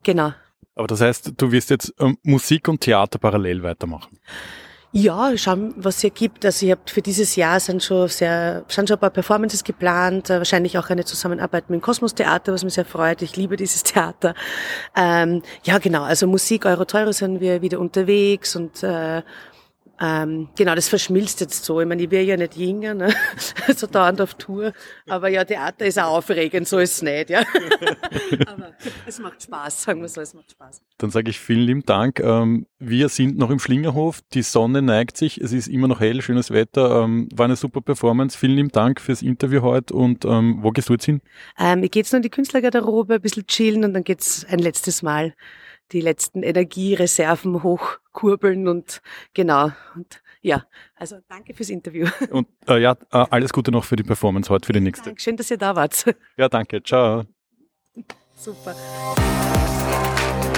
genau. 0.04 0.34
Aber 0.76 0.86
das 0.86 1.02
heißt, 1.02 1.34
du 1.36 1.52
wirst 1.52 1.72
jetzt 1.72 1.96
ähm, 2.00 2.15
Musik 2.22 2.67
und 2.67 2.82
Theater 2.82 3.17
parallel 3.17 3.63
weitermachen? 3.63 4.19
Ja, 4.96 5.36
schauen, 5.38 5.74
was 5.76 6.04
es 6.04 6.14
gibt. 6.14 6.46
Also 6.46 6.68
ich 6.68 6.72
habe 6.72 6.82
für 6.86 7.02
dieses 7.02 7.36
Jahr 7.36 7.60
sind 7.60 7.82
schon 7.82 8.08
sehr, 8.10 8.64
sind 8.68 8.88
schon 8.88 8.98
ein 8.98 9.00
paar 9.00 9.10
Performances 9.10 9.64
geplant, 9.64 10.30
äh, 10.30 10.38
wahrscheinlich 10.38 10.78
auch 10.78 10.88
eine 10.92 11.04
Zusammenarbeit 11.04 11.68
mit 11.68 11.80
dem 11.80 11.82
Kosmos 11.82 12.14
Theater, 12.14 12.54
was 12.54 12.64
mich 12.64 12.76
sehr 12.76 12.86
freut. 12.86 13.24
Ich 13.24 13.36
liebe 13.36 13.58
dieses 13.58 13.82
Theater. 13.82 14.36
Ähm, 14.96 15.42
ja, 15.64 15.80
genau. 15.80 16.04
Also 16.04 16.28
Musik 16.28 16.68
Euro 16.68 16.86
Teuro 16.86 17.12
sind 17.12 17.40
wir 17.40 17.64
wieder 17.64 17.80
unterwegs 17.80 18.56
und 18.56 18.84
äh, 18.84 19.24
ähm, 20.06 20.50
genau, 20.58 20.76
das 20.76 20.89
verschmilzt 20.89 21.39
jetzt 21.39 21.63
so. 21.63 21.80
Ich 21.80 21.88
meine, 21.88 22.04
ich 22.04 22.12
wäre 22.12 22.26
ja 22.26 22.36
nicht 22.36 22.58
jünger, 22.58 22.94
ne? 22.94 23.13
so 23.74 23.88
dauernd 23.88 24.20
auf 24.20 24.34
Tour. 24.34 24.74
Aber 25.08 25.30
ja, 25.30 25.46
Theater 25.46 25.86
ist 25.86 25.98
auch 25.98 26.18
aufregend, 26.18 26.68
so 26.68 26.80
ist 26.80 26.96
es 26.96 27.02
nicht, 27.04 27.30
ja. 27.30 27.39
Aber 28.48 28.74
es 29.06 29.20
macht 29.20 29.42
Spaß, 29.42 29.84
sagen 29.84 30.02
wir 30.02 30.10
so, 30.10 30.20
es 30.20 30.34
macht 30.34 30.52
Spaß. 30.52 30.82
Dann 30.98 31.10
sage 31.10 31.30
ich 31.30 31.39
vielen 31.39 31.62
lieben 31.62 31.84
Dank. 31.86 32.20
Ähm, 32.20 32.68
wir 32.80 33.08
sind 33.08 33.38
noch 33.38 33.50
im 33.50 33.60
Schlingerhof, 33.60 34.20
die 34.34 34.42
Sonne 34.42 34.82
neigt 34.82 35.16
sich, 35.16 35.39
es 35.39 35.54
ist 35.54 35.70
immer 35.70 35.88
noch 35.88 36.02
hell, 36.02 36.22
schönes 36.22 36.52
Wetter, 36.52 37.04
ähm, 37.04 37.30
war 37.34 37.46
eine 37.46 37.56
super 37.56 37.80
Performance. 37.80 38.38
Vielen 38.38 38.58
lieben 38.58 38.72
Dank 38.74 39.00
fürs 39.00 39.22
Interview 39.22 39.62
heute 39.62 39.94
und 39.94 40.26
ähm, 40.26 40.58
wo 40.60 40.72
gehst 40.72 40.89
du 40.89 40.94
jetzt 40.94 41.06
hin? 41.06 41.22
Ähm, 41.58 41.82
ich 41.82 41.92
gehe 41.92 42.02
jetzt 42.02 42.12
noch 42.12 42.18
in 42.18 42.24
die 42.24 42.30
Künstlergarderobe, 42.30 43.16
ein 43.16 43.22
bisschen 43.22 43.48
chillen 43.48 43.86
und 43.86 43.94
dann 43.94 44.04
geht's 44.04 44.46
ein 44.50 44.60
letztes 44.60 45.02
Mal 45.02 45.34
die 45.91 46.02
letzten 46.02 46.43
Energiereserven 46.43 47.63
hochkurbeln 47.63 48.67
und 48.67 49.02
genau. 49.34 49.72
Und 49.96 50.22
ja, 50.41 50.65
also 50.96 51.17
danke 51.30 51.54
fürs 51.54 51.69
Interview. 51.69 52.08
Und 52.30 52.48
äh, 52.67 52.82
ja, 52.82 52.98
äh, 53.12 53.26
alles 53.30 53.54
Gute 53.54 53.72
noch 53.72 53.86
für 53.86 53.96
die 53.96 54.04
Performance 54.04 54.50
heute, 54.50 54.65
für 54.65 54.74
die 54.74 54.82
nächste. 54.82 55.06
Danke, 55.06 55.22
schön, 55.22 55.38
dass 55.38 55.50
ihr 55.50 55.58
da 55.58 55.76
wart. 55.76 56.06
Ja, 56.38 56.50
danke. 56.50 56.84
Ciao. 56.84 57.24
Super. 58.36 58.76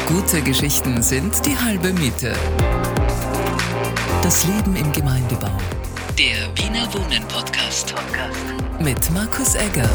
Gute 0.07 0.41
Geschichten 0.41 1.03
sind 1.03 1.45
die 1.45 1.55
halbe 1.55 1.93
Miete. 1.93 2.33
Das 4.23 4.47
Leben 4.47 4.75
im 4.75 4.91
Gemeindebau. 4.91 5.51
Der 6.17 6.47
Wiener 6.57 6.91
Wohnen 6.93 7.27
Podcast. 7.27 7.93
Podcast. 7.93 8.45
Mit 8.79 9.11
Markus 9.11 9.55
Egger. 9.55 9.89